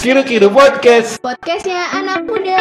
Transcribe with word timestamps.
Kiru 0.00 0.24
Kiru 0.24 0.48
Podcast. 0.50 1.20
Podcastnya 1.20 1.92
anak 1.92 2.24
muda. 2.24 2.60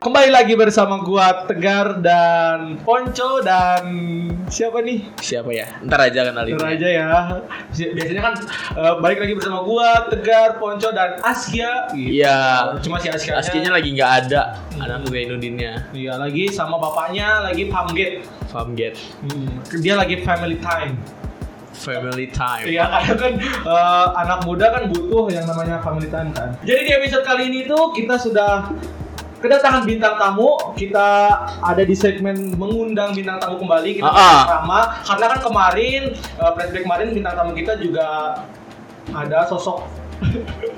Kembali 0.00 0.32
lagi 0.32 0.56
bersama 0.56 1.04
gua 1.04 1.44
Tegar 1.44 2.00
dan 2.00 2.80
Ponco 2.80 3.44
dan 3.44 3.84
siapa 4.48 4.80
nih? 4.80 5.04
Siapa 5.20 5.52
ya? 5.52 5.68
Ntar 5.84 6.08
aja 6.08 6.32
kenalin. 6.32 6.56
Ntar 6.56 6.72
aja 6.72 6.88
ya. 6.88 7.08
Bi- 7.68 7.92
Biasanya 7.92 8.22
kan 8.24 8.34
eh, 8.80 8.94
balik 8.98 9.20
lagi 9.20 9.36
bersama 9.36 9.60
gua 9.60 10.08
Tegar, 10.08 10.56
Ponco 10.56 10.88
dan 10.88 11.20
Askia. 11.20 11.92
Gitu. 11.92 12.24
Iya. 12.24 12.36
Cuma 12.80 12.96
si 12.96 13.12
Askia. 13.12 13.36
Askinya 13.36 13.76
lagi 13.76 13.92
nggak 13.92 14.12
ada. 14.24 14.56
Anak 14.80 15.04
Zainuddinnya. 15.12 15.92
Iya 15.92 16.16
lagi 16.16 16.48
sama 16.48 16.80
bapaknya 16.80 17.44
lagi 17.44 17.68
pamget. 17.68 18.24
Famget. 18.48 18.96
Hmm, 19.20 19.60
Dia 19.84 20.00
lagi 20.00 20.24
family 20.24 20.56
time. 20.56 20.96
Family 21.80 22.28
time. 22.28 22.68
Iya 22.68 22.84
karena 22.92 23.14
kan 23.16 23.32
eh, 23.40 24.06
anak 24.20 24.44
muda 24.44 24.66
kan 24.68 24.82
butuh 24.92 25.32
yang 25.32 25.48
namanya 25.48 25.80
family 25.80 26.12
time 26.12 26.28
kan. 26.36 26.52
Jadi 26.60 26.80
di 26.84 26.92
episode 26.92 27.24
kali 27.24 27.48
ini 27.48 27.64
tuh 27.64 27.96
kita 27.96 28.20
sudah 28.20 28.68
kedatangan 29.40 29.88
bintang 29.88 30.20
tamu. 30.20 30.76
Kita 30.76 31.08
ada 31.64 31.82
di 31.82 31.96
segmen 31.96 32.52
mengundang 32.60 33.16
bintang 33.16 33.40
tamu 33.40 33.56
kembali 33.56 33.96
kita 33.96 34.12
sama 34.44 35.00
karena 35.08 35.26
kan 35.32 35.40
kemarin 35.40 36.02
eh, 36.16 36.50
flashback 36.52 36.84
kemarin 36.84 37.08
bintang 37.16 37.34
tamu 37.34 37.52
kita 37.56 37.80
juga 37.80 38.36
ada 39.10 39.48
sosok 39.48 39.99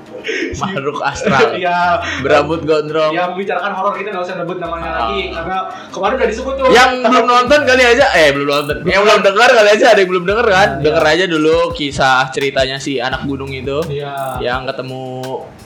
Makhluk 0.55 1.03
astral. 1.03 1.59
ya 1.59 1.99
Berambut 2.23 2.63
gondrong. 2.63 3.11
yang 3.11 3.35
membicarakan 3.35 3.71
horor 3.73 3.91
kita 3.91 4.07
nggak 4.09 4.23
usah 4.23 4.35
sebut 4.39 4.57
namanya 4.57 4.87
Ah. 4.87 4.97
lagi 5.05 5.21
karena 5.29 5.57
kemarin 5.91 6.15
udah 6.15 6.29
disebut 6.31 6.53
tuh 6.55 6.65
Yang 6.69 6.91
belum 7.03 7.25
nonton 7.25 7.59
kali 7.63 7.83
aja, 7.85 8.05
eh 8.13 8.29
belum 8.31 8.47
nonton. 8.47 8.75
Yang 8.83 9.01
belum 9.03 9.19
dengar 9.21 9.49
kali 9.51 9.69
aja 9.69 9.85
ada 9.85 9.99
yang 9.99 10.09
belum 10.09 10.25
denger 10.25 10.47
kan? 10.47 10.69
Iya. 10.71 10.81
Denger 10.81 11.03
aja 11.05 11.25
dulu 11.27 11.57
kisah 11.73 12.19
ceritanya 12.29 12.77
si 12.77 12.97
anak 12.97 13.21
gunung 13.23 13.51
itu. 13.51 13.83
Iya. 13.89 14.39
Yang 14.39 14.61
ketemu 14.71 15.03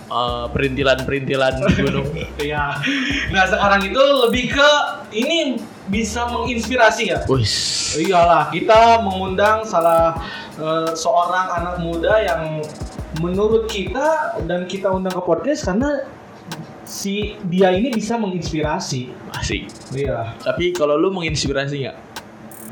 eh, 0.07 0.45
perintilan-perintilan 0.49 1.53
gunung. 1.85 2.07
Iya. 2.37 2.65
Nah 3.29 3.43
sekarang 3.45 3.81
itu 3.83 4.01
lebih 4.25 4.45
ke 4.51 4.69
ini 5.13 5.61
bisa 5.85 6.25
menginspirasi 6.25 7.03
ya. 7.07 7.19
Wis. 7.27 7.53
Iyalah, 7.95 8.49
kita 8.49 8.99
mengundang 8.99 9.61
salah 9.61 10.17
eh, 10.55 10.89
seorang 10.91 11.45
anak 11.53 11.75
muda 11.77 12.17
yang 12.19 12.41
menurut 13.21 13.65
kita 13.69 14.39
dan 14.45 14.65
kita 14.69 14.91
undang 14.93 15.13
ke 15.13 15.21
podcast 15.23 15.65
karena 15.65 16.05
si 16.87 17.35
dia 17.51 17.75
ini 17.75 17.91
bisa 17.91 18.15
menginspirasi. 18.15 19.11
Asik. 19.35 19.67
Iya. 19.91 20.33
Tapi 20.39 20.71
kalau 20.71 20.95
lu 20.95 21.11
menginspirasi 21.11 21.83
nggak? 21.83 21.97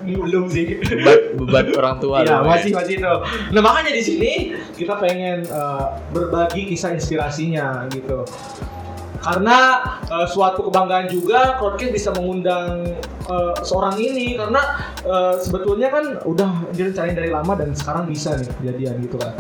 Belum 0.06 0.46
sih. 0.48 0.80
Beban, 0.80 1.20
beban 1.40 1.66
orang 1.76 1.96
tua 1.98 2.22
Iya, 2.22 2.46
masih 2.46 2.72
eh. 2.72 2.76
masih 2.78 2.94
itu. 3.02 3.14
Nah, 3.52 3.62
makanya 3.64 3.92
di 3.92 4.04
sini 4.06 4.32
kita 4.78 5.02
pengen 5.02 5.44
eh, 5.44 5.86
berbagi 6.14 6.70
kisah 6.70 6.94
inspirasinya 6.94 7.90
gitu. 7.92 8.24
Karena 9.20 9.82
eh, 10.06 10.28
suatu 10.30 10.70
kebanggaan 10.70 11.10
juga 11.10 11.58
podcast 11.58 11.92
bisa 11.92 12.10
mengundang 12.14 12.86
eh, 13.26 13.54
seorang 13.66 13.98
ini 13.98 14.38
karena 14.38 14.62
eh, 15.02 15.36
sebetulnya 15.42 15.90
kan 15.90 16.06
udah 16.22 16.70
direncanain 16.72 17.18
dari 17.18 17.30
lama 17.34 17.58
dan 17.58 17.74
sekarang 17.74 18.06
bisa 18.06 18.38
nih 18.38 18.48
kejadian 18.62 18.96
gitu 19.02 19.18
kan. 19.18 19.34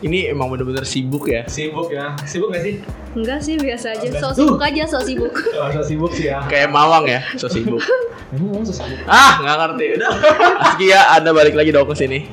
Ini 0.00 0.32
emang 0.32 0.48
bener-bener 0.48 0.88
sibuk 0.88 1.28
ya. 1.28 1.44
Sibuk 1.44 1.92
ya. 1.92 2.16
Sibuk 2.24 2.48
gak 2.56 2.64
sih? 2.64 2.80
Enggak 3.12 3.40
sih 3.44 3.54
biasa 3.60 3.86
aja. 3.92 4.08
So 4.16 4.28
sibuk 4.32 4.60
aja, 4.64 4.82
so 4.88 4.98
sibuk. 5.04 5.34
Oh, 5.60 5.68
so 5.68 5.84
sibuk 5.84 6.12
sih 6.16 6.32
ya. 6.32 6.40
Kayak 6.48 6.72
Mawang 6.72 7.04
ya, 7.04 7.20
so 7.36 7.52
sibuk. 7.52 7.84
Emang 8.32 8.64
so 8.64 8.72
sibuk. 8.72 8.96
Ah, 9.04 9.44
nggak 9.44 9.56
ngerti. 9.60 9.86
Udah. 10.00 10.10
Askia, 10.72 11.00
Anda 11.20 11.36
balik 11.36 11.52
lagi 11.52 11.68
dong 11.68 11.84
ke 11.84 11.94
sini. 12.00 12.24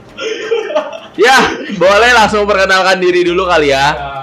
Ya, 1.18 1.34
boleh 1.76 2.14
langsung 2.14 2.46
perkenalkan 2.48 3.02
diri 3.04 3.26
dulu 3.26 3.44
kali 3.50 3.74
ya. 3.74 4.17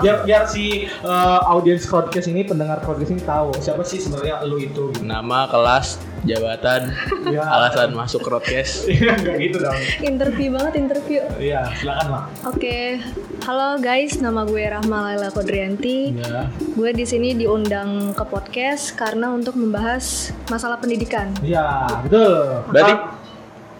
Ya, 0.00 0.16
biar 0.16 0.16
biar 0.24 0.42
si 0.44 0.88
eh, 0.88 1.38
audiens 1.44 1.84
podcast 1.84 2.26
ini 2.26 2.42
pendengar 2.42 2.80
podcast 2.80 3.10
ini 3.10 3.20
tahu 3.20 3.52
siapa 3.56 3.84
sih 3.84 4.00
sebenarnya 4.00 4.40
lu 4.42 4.56
itu 4.56 4.88
gitu. 4.90 5.04
Nama, 5.04 5.44
kelas, 5.46 6.00
jabatan, 6.22 6.88
Ya. 7.28 7.44
alasan 7.44 7.92
masuk 7.92 8.24
broadcast. 8.24 8.84
Iya, 8.90 9.12
enggak 9.14 9.36
gitu 9.38 9.56
dong. 9.60 9.80
Interview 10.00 10.48
banget 10.52 10.72
interview. 10.78 11.20
Iya, 11.36 11.68
silakan 11.76 12.06
mak. 12.08 12.22
Oke, 12.48 12.96
halo 13.44 13.76
guys, 13.78 14.16
nama 14.18 14.44
gue 14.44 14.62
Rahma 14.62 15.12
Laila 15.12 15.28
Kodrianti. 15.28 16.16
Iya. 16.16 16.48
Gue 16.72 16.90
di 16.96 17.04
sini 17.04 17.36
diundang 17.36 18.16
ke 18.16 18.24
podcast 18.24 18.96
karena 18.96 19.28
untuk 19.28 19.52
membahas 19.54 20.32
masalah 20.48 20.80
pendidikan. 20.80 21.28
Iya, 21.44 21.84
betul. 22.04 22.64
Berarti- 22.72 23.19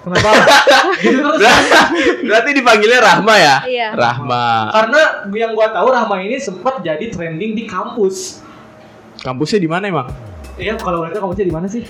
Kenapa? 0.00 0.30
gitu 1.04 1.20
terus. 1.20 1.40
Berarti 2.24 2.50
dipanggilnya 2.56 3.00
Rahma 3.00 3.34
ya? 3.36 3.56
Iya. 3.68 3.88
Rahma. 3.92 4.72
Karena 4.72 5.00
yang 5.30 5.52
gua 5.52 5.68
tahu 5.68 5.92
Rahma 5.92 6.16
ini 6.24 6.40
sempat 6.40 6.80
jadi 6.80 7.12
trending 7.12 7.52
di 7.52 7.64
kampus. 7.68 8.40
Kampusnya 9.20 9.60
di 9.60 9.68
mana 9.68 9.84
emang? 9.86 10.08
Iya, 10.56 10.80
kalau 10.80 11.04
mereka 11.04 11.20
kampusnya 11.20 11.46
di 11.46 11.54
mana 11.54 11.68
sih? 11.68 11.84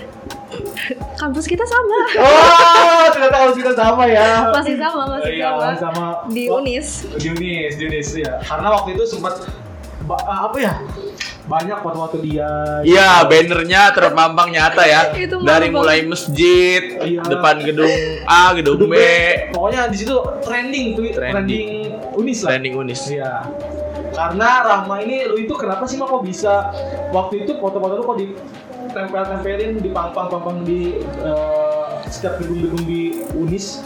Kampus 1.15 1.47
kita 1.47 1.63
sama. 1.63 1.99
Oh, 2.19 3.07
ternyata 3.15 3.37
kampus 3.47 3.59
kita 3.63 3.73
sama 3.79 4.03
ya. 4.07 4.51
Masih 4.51 4.75
sama, 4.75 5.03
masih 5.07 5.31
Iya, 5.39 5.49
sama. 5.55 5.71
sama. 5.79 6.07
Di 6.27 6.43
Oh, 6.51 6.59
Unis. 6.59 7.07
Di 7.15 7.27
Unis, 7.31 7.73
di 7.79 7.83
Unis 7.87 8.09
ya. 8.19 8.43
Karena 8.43 8.75
waktu 8.75 8.99
itu 8.99 9.07
sempat 9.07 9.47
apa 10.11 10.57
ya? 10.59 10.75
Banyak 11.51 11.83
foto-foto 11.83 12.23
dia. 12.23 12.47
Iya, 12.87 13.27
bannernya 13.27 13.91
terpampang 13.91 14.55
nyata 14.55 14.87
ya. 14.87 15.01
Itu 15.27 15.43
Dari 15.43 15.67
mulai 15.67 16.07
masjid, 16.07 16.95
Iya. 16.97 17.27
depan 17.27 17.59
gedung 17.59 17.91
A, 18.23 18.55
gedung 18.55 18.79
Gedung 18.79 18.91
B, 18.91 18.95
B. 18.95 19.03
Pokoknya 19.51 19.91
di 19.91 19.97
situ 19.99 20.15
trending 20.41 20.95
tuh, 20.95 21.11
trending, 21.11 21.35
Trending. 21.35 21.69
Unis 22.15 22.39
lah. 22.41 22.55
trending 22.55 22.75
unis. 22.79 23.01
Iya. 23.11 23.51
Karena 24.11 24.63
Rahma 24.63 25.03
ini 25.03 25.27
lu 25.27 25.39
itu 25.39 25.55
kenapa 25.55 25.87
sih 25.87 25.99
mah 25.99 26.07
kok 26.07 26.23
bisa 26.23 26.71
waktu 27.11 27.43
itu 27.43 27.59
foto-foto 27.59 27.95
lu 27.95 28.05
kok 28.05 28.19
ditempel-tempelin 28.19 29.79
dipang-pang-pang 29.79 30.63
di 30.63 30.99
eh, 31.03 31.91
setiap 32.07 32.39
gedung-gedung 32.39 32.83
di 32.85 33.01
Unis? 33.33 33.83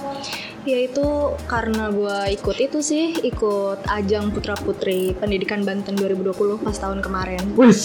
Ya 0.65 0.81
itu 0.81 1.37
karena 1.45 1.93
gue 1.93 2.41
ikut 2.41 2.57
itu 2.57 2.81
sih, 2.81 3.13
ikut 3.21 3.85
ajang 3.85 4.33
Putra 4.33 4.57
Putri 4.57 5.13
Pendidikan 5.13 5.61
Banten 5.61 5.93
2020 5.93 6.33
pas 6.65 6.73
tahun 6.73 7.05
kemarin. 7.05 7.53
Wis, 7.53 7.85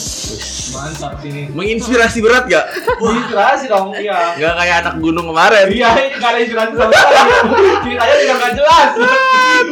mantap 0.72 1.19
ini. 1.28 1.51
Menginspirasi 1.51 2.23
berat 2.23 2.47
gak? 2.47 2.72
Inspirasi 3.03 3.67
dong, 3.67 3.91
iya. 4.00 4.31
Gak 4.40 4.53
kayak 4.56 4.75
anak 4.88 4.95
gunung 5.03 5.28
kemarin. 5.28 5.67
Iya, 5.67 5.91
nggak 5.91 6.29
ada 6.31 6.40
inspirasi 6.40 6.72
sama 6.72 6.88
sekali. 6.88 6.95
Ceritanya 7.84 8.16
juga 8.16 8.34
nggak 8.40 8.53
jelas. 8.56 8.90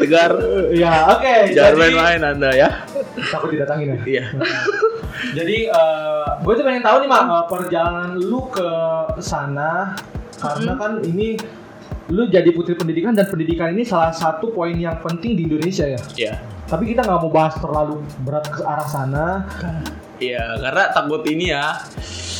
Tegar. 0.03 0.31
Iya, 0.75 0.94
oke. 1.16 1.35
Jangan 1.56 1.72
jadi- 1.72 1.79
main-main 1.79 2.22
anda 2.28 2.50
ya. 2.51 2.69
Takut 3.31 3.50
didatangin 3.56 3.95
ya. 3.95 3.97
Iya. 4.03 4.24
Jadi 5.38 5.57
gue 6.44 6.53
tuh 6.53 6.63
pengen 6.63 6.84
tahu 6.85 7.01
nih 7.01 7.09
mak 7.09 7.24
eh, 7.25 7.45
perjalanan 7.50 8.12
lu 8.22 8.51
ke 8.53 8.69
sana 9.18 9.97
karena 10.38 10.78
kan 10.78 11.01
ini 11.01 11.39
lu 12.07 12.23
jadi 12.31 12.47
putri 12.56 12.72
pendidikan 12.73 13.12
dan 13.12 13.28
pendidikan 13.28 13.75
ini 13.75 13.84
salah 13.84 14.16
satu 14.16 14.56
poin 14.56 14.72
yang 14.73 14.95
penting 15.03 15.35
di 15.35 15.44
Indonesia 15.44 15.84
ya. 15.84 16.00
Iya. 16.16 16.34
Tapi 16.68 16.95
kita 16.95 17.03
nggak 17.03 17.19
mau 17.19 17.31
bahas 17.31 17.56
terlalu 17.59 18.00
berat 18.23 18.47
ke 18.47 18.63
arah 18.63 18.88
sana. 18.88 19.44
Iya, 20.18 20.56
karena 20.63 20.84
takut 20.95 21.22
ini 21.28 21.51
ya. 21.51 21.75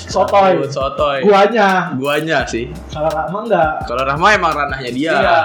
Sotoy. 0.07 0.55
Takut 0.55 0.72
sotoy. 0.72 1.19
Guanya. 1.28 1.91
Guanya 2.00 2.47
sih. 2.47 2.72
Kalau 2.89 3.11
Rahma 3.11 3.39
enggak. 3.44 3.72
Kalau 3.85 4.03
Rahma 4.07 4.28
emang 4.33 4.53
ranahnya 4.55 4.91
dia. 4.91 5.11
Iya. 5.13 5.39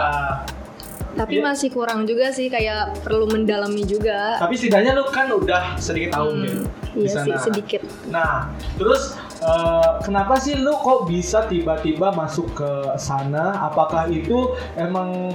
Tapi 1.13 1.39
Iya. 1.39 1.45
masih 1.45 1.69
kurang 1.69 2.09
juga 2.09 2.33
sih, 2.33 2.49
kayak 2.49 3.05
perlu 3.05 3.29
mendalami 3.29 3.85
juga. 3.85 4.41
Tapi 4.41 4.57
setidaknya 4.57 4.97
lu 4.97 5.05
kan 5.13 5.29
udah 5.29 5.77
sedikit 5.77 6.17
tahu 6.17 6.33
Hmm, 6.33 6.43
gitu 6.43 6.63
di 6.93 7.05
iya 7.09 7.21
sih 7.25 7.35
sedikit. 7.53 7.83
Nah, 8.09 8.49
terus 8.81 9.17
eh, 9.43 9.91
kenapa 10.07 10.39
sih 10.39 10.55
lu 10.55 10.73
kok 10.79 11.11
bisa 11.11 11.45
tiba-tiba 11.51 12.15
masuk 12.15 12.55
ke 12.55 12.71
sana? 12.97 13.67
Apakah 13.67 14.07
itu 14.09 14.55
emang 14.79 15.35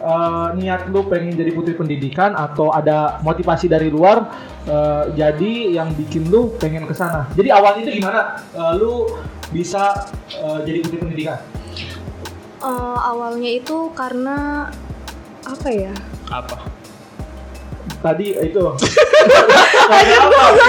eh, 0.00 0.46
niat 0.56 0.88
lu 0.88 1.04
pengen 1.06 1.36
jadi 1.36 1.52
putri 1.52 1.76
pendidikan 1.76 2.32
atau 2.32 2.72
ada 2.72 3.20
motivasi 3.20 3.68
dari 3.68 3.92
luar 3.92 4.32
eh, 4.64 5.12
jadi 5.12 5.76
yang 5.76 5.92
bikin 5.92 6.32
lu 6.32 6.56
pengen 6.56 6.88
ke 6.88 6.94
sana? 6.96 7.28
Jadi 7.36 7.52
awalnya 7.52 7.84
itu 7.84 8.00
gimana 8.00 8.40
eh, 8.56 8.72
lu 8.80 9.06
bisa 9.52 10.08
eh, 10.32 10.58
jadi 10.64 10.78
putri 10.80 10.98
pendidikan? 10.98 11.38
Eh, 12.66 12.98
awalnya 12.98 13.50
itu 13.52 13.92
karena 13.92 14.66
apa 15.46 15.68
ya? 15.70 15.94
Apa? 16.32 16.75
Tadi 17.96 18.26
itu 18.38 18.60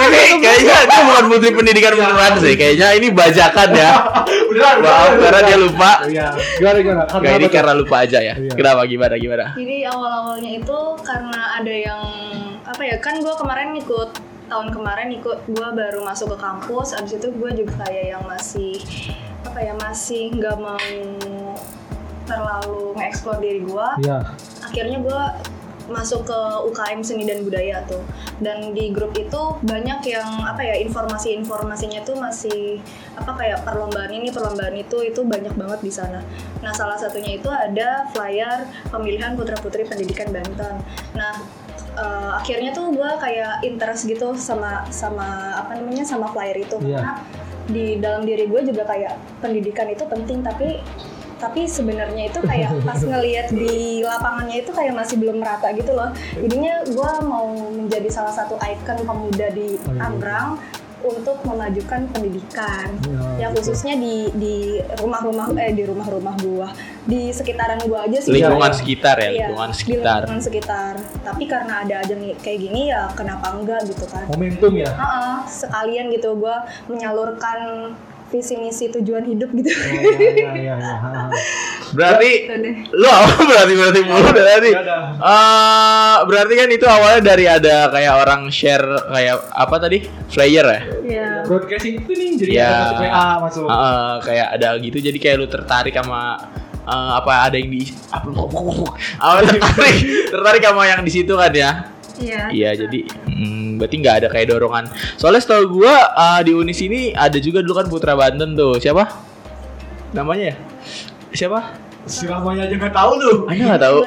ini 0.08 0.22
kayaknya 0.42 0.76
itu 0.86 0.98
bukan 1.06 1.26
putri 1.30 1.50
pendidikan 1.54 1.94
beneran 1.98 2.34
sih. 2.40 2.54
Kayaknya 2.56 2.88
ini 2.98 3.08
bajakan 3.12 3.70
ya. 3.74 3.92
Beneran, 4.48 4.78
Maaf 4.80 5.10
beneran, 5.12 5.22
karena 5.22 5.40
dia 5.44 5.58
lupa. 5.60 5.92
Iya. 6.08 6.28
Gimana 6.58 6.78
gimana? 6.82 7.04
Gak 7.10 7.34
ini 7.38 7.48
karena 7.52 7.74
lupa 7.76 7.96
aja 8.08 8.20
ya. 8.24 8.36
Iya. 8.40 8.54
Kenapa 8.56 8.82
gimana 8.88 9.16
gimana? 9.20 9.46
Jadi 9.54 9.78
awal-awalnya 9.86 10.52
itu 10.56 10.78
karena 11.04 11.42
ada 11.60 11.74
yang 11.74 12.02
apa 12.64 12.82
ya? 12.82 12.96
Kan 13.04 13.20
gue 13.22 13.36
kemarin 13.38 13.76
ikut 13.76 14.10
tahun 14.48 14.68
kemarin 14.72 15.12
ikut 15.20 15.40
gue 15.52 15.68
baru 15.76 16.00
masuk 16.08 16.34
ke 16.34 16.38
kampus. 16.40 16.96
Abis 16.96 17.20
itu 17.20 17.28
gue 17.36 17.50
juga 17.54 17.74
kayak 17.86 18.06
yang 18.18 18.24
masih 18.26 18.80
apa 19.44 19.60
ya 19.62 19.74
masih 19.78 20.32
nggak 20.36 20.58
mau 20.60 20.80
terlalu 22.28 22.96
nge-explore 22.98 23.40
diri 23.44 23.62
gue. 23.64 23.88
Iya. 24.04 24.20
Akhirnya 24.64 24.98
gue 25.04 25.22
masuk 25.88 26.28
ke 26.28 26.40
UKM 26.72 27.00
seni 27.04 27.24
dan 27.28 27.44
budaya 27.44 27.84
tuh. 27.88 28.04
Dan 28.44 28.76
di 28.76 28.92
grup 28.92 29.16
itu 29.18 29.42
banyak 29.64 30.00
yang 30.08 30.30
apa 30.44 30.62
ya 30.64 30.76
informasi 30.84 31.36
informasinya 31.40 32.04
tuh 32.04 32.16
masih 32.20 32.80
apa 33.16 33.34
kayak 33.36 33.64
perlombaan 33.64 34.12
ini 34.14 34.30
perlombaan 34.30 34.76
itu 34.78 35.02
itu 35.04 35.24
banyak 35.24 35.56
banget 35.56 35.80
di 35.82 35.92
sana. 35.92 36.22
Nah 36.62 36.72
salah 36.76 37.00
satunya 37.00 37.40
itu 37.40 37.48
ada 37.48 38.06
flyer 38.12 38.68
pemilihan 38.92 39.34
putra 39.34 39.58
putri 39.60 39.88
pendidikan 39.88 40.30
Banten. 40.30 40.84
Nah 41.16 41.34
eh, 41.98 42.32
akhirnya 42.38 42.76
tuh 42.76 42.94
gue 42.94 43.10
kayak 43.18 43.64
interest 43.66 44.06
gitu 44.06 44.36
sama 44.38 44.86
sama 44.94 45.58
apa 45.58 45.80
namanya 45.80 46.04
sama 46.04 46.30
flyer 46.30 46.60
itu. 46.62 46.78
Iya. 46.84 47.02
karena 47.02 47.14
di 47.68 48.00
dalam 48.00 48.24
diri 48.24 48.48
gue 48.48 48.62
juga 48.64 48.88
kayak 48.88 49.44
pendidikan 49.44 49.92
itu 49.92 50.08
penting 50.08 50.40
tapi 50.40 50.80
tapi 51.38 51.66
sebenarnya 51.66 52.28
itu 52.28 52.40
kayak 52.40 52.70
pas 52.88 52.98
ngelihat 52.98 53.48
di 53.50 54.02
lapangannya 54.02 54.58
itu 54.60 54.72
kayak 54.72 54.94
masih 54.94 55.16
belum 55.16 55.38
merata 55.38 55.70
gitu 55.72 55.92
loh 55.92 56.10
jadinya 56.36 56.82
gue 56.84 57.12
mau 57.24 57.46
menjadi 57.70 58.10
salah 58.10 58.34
satu 58.34 58.58
ikon 58.58 59.02
pemuda 59.02 59.48
di 59.50 59.68
Oh, 59.78 59.94
iya. 59.94 60.00
Tangerang 60.00 60.50
untuk 60.98 61.38
memajukan 61.44 62.10
pendidikan 62.10 62.90
Ya, 63.38 63.46
ya 63.46 63.54
khususnya 63.54 63.94
di 63.94 64.34
di 64.34 64.56
rumah-rumah 64.96 65.54
eh 65.56 65.72
di 65.72 65.86
rumah-rumah 65.86 66.34
gua 66.42 66.74
di 67.06 67.30
sekitaran 67.30 67.78
gua 67.86 68.04
aja 68.04 68.18
sih 68.18 68.34
Lingkungan 68.34 68.66
Iya. 68.68 68.76
sekitar 68.76 69.16
ya, 69.16 69.30
Iya, 69.30 69.38
lingkungan 69.46 69.70
di 69.70 69.78
sekitar. 69.78 70.20
lingkungan 70.20 70.44
sekitar 70.44 70.94
tapi 71.22 71.44
karena 71.46 71.74
ada 71.86 71.96
ajang 72.02 72.20
kayak 72.38 72.60
gini 72.60 72.90
ya 72.90 73.08
kenapa 73.14 73.54
enggak 73.54 73.86
gitu 73.86 74.04
kan 74.06 74.26
Momentum 74.26 74.74
ya. 74.74 74.90
Heeh, 74.90 75.36
sekalian 75.46 76.06
gitu 76.10 76.30
gua 76.34 76.66
menyalurkan 76.88 77.94
visi 78.28 78.56
misi 78.56 78.92
tujuan 78.92 79.24
hidup 79.24 79.50
gitu 79.54 79.70
Oh, 79.70 79.88
iya, 79.88 80.02
iya, 80.04 80.52
iya, 80.52 80.76
iya. 80.76 81.00
Berarti 81.90 82.32
Gitu 82.44 82.70
lu 82.92 83.08
apa 83.08 83.40
berarti 83.42 83.74
berarti 83.74 84.02
mulu 84.04 84.30
berarti. 84.30 84.72
Eh, 85.18 86.16
berarti 86.24 86.54
kan 86.54 86.68
itu 86.70 86.86
awalnya 86.86 87.22
dari 87.26 87.46
ada 87.46 87.88
kayak 87.88 88.14
orang 88.18 88.42
share 88.50 88.84
kayak 89.08 89.36
apa 89.50 89.76
tadi? 89.78 89.98
Flyer 90.28 90.68
ya? 90.68 90.82
Iya. 91.02 91.28
Broadcasting 91.44 92.04
itu 92.04 92.12
nih 92.12 92.28
jadi 92.38 92.52
Iya. 92.52 92.68
ada 92.68 92.84
masuk 92.84 93.08
WA 93.08 93.26
masuk. 93.40 93.66
Heeh, 93.66 94.12
kayak 94.22 94.48
ada 94.56 94.68
gitu 94.78 94.98
jadi 95.00 95.18
kayak 95.18 95.36
lu 95.38 95.48
tertarik 95.48 95.94
sama 95.96 96.22
eh, 96.84 97.12
apa 97.16 97.32
ada 97.48 97.56
yang 97.56 97.70
di 97.70 97.84
apa 98.12 98.28
apa 99.20 99.40
tertarik 99.46 99.98
tertarik 100.28 100.62
sama 100.64 100.84
yang 100.86 101.02
di 101.02 101.12
situ 101.12 101.34
kan 101.34 101.52
ya 101.52 101.72
Iya. 102.18 102.42
iya 102.50 102.72
jadi 102.74 103.00
hmm, 103.30 103.78
berarti 103.78 103.96
nggak 104.02 104.16
ada 104.24 104.28
kayak 104.34 104.48
dorongan 104.50 104.86
soalnya 105.16 105.42
setahu 105.42 105.82
gua 105.82 105.96
eh, 106.18 106.42
di 106.46 106.52
Unis 106.58 106.80
ini 106.82 107.14
ada 107.14 107.38
juga 107.38 107.62
dulu 107.62 107.74
kan 107.78 107.88
Putra 107.88 108.14
Banten 108.18 108.58
tuh 108.58 108.82
siapa 108.82 109.06
namanya 110.14 110.54
ya 110.54 110.56
siapa 111.34 111.60
Si 112.08 112.24
namanya 112.24 112.72
aja 112.72 112.76
nggak 112.80 112.96
tahu 112.96 113.12
lu. 113.20 113.34
Anda 113.52 113.64
nggak 113.76 113.84
tahu 113.84 113.98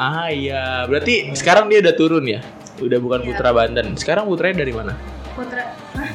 ah 0.00 0.32
iya 0.32 0.88
berarti 0.88 1.36
sekarang 1.36 1.68
dia 1.68 1.84
udah 1.84 1.94
turun 1.94 2.24
ya 2.24 2.40
udah 2.80 2.98
bukan 2.98 3.20
Iya. 3.20 3.26
Putra 3.34 3.50
Banten 3.52 3.86
sekarang 4.00 4.24
putranya 4.24 4.64
dari 4.64 4.72
mana 4.72 4.96
Putra. 5.36 5.62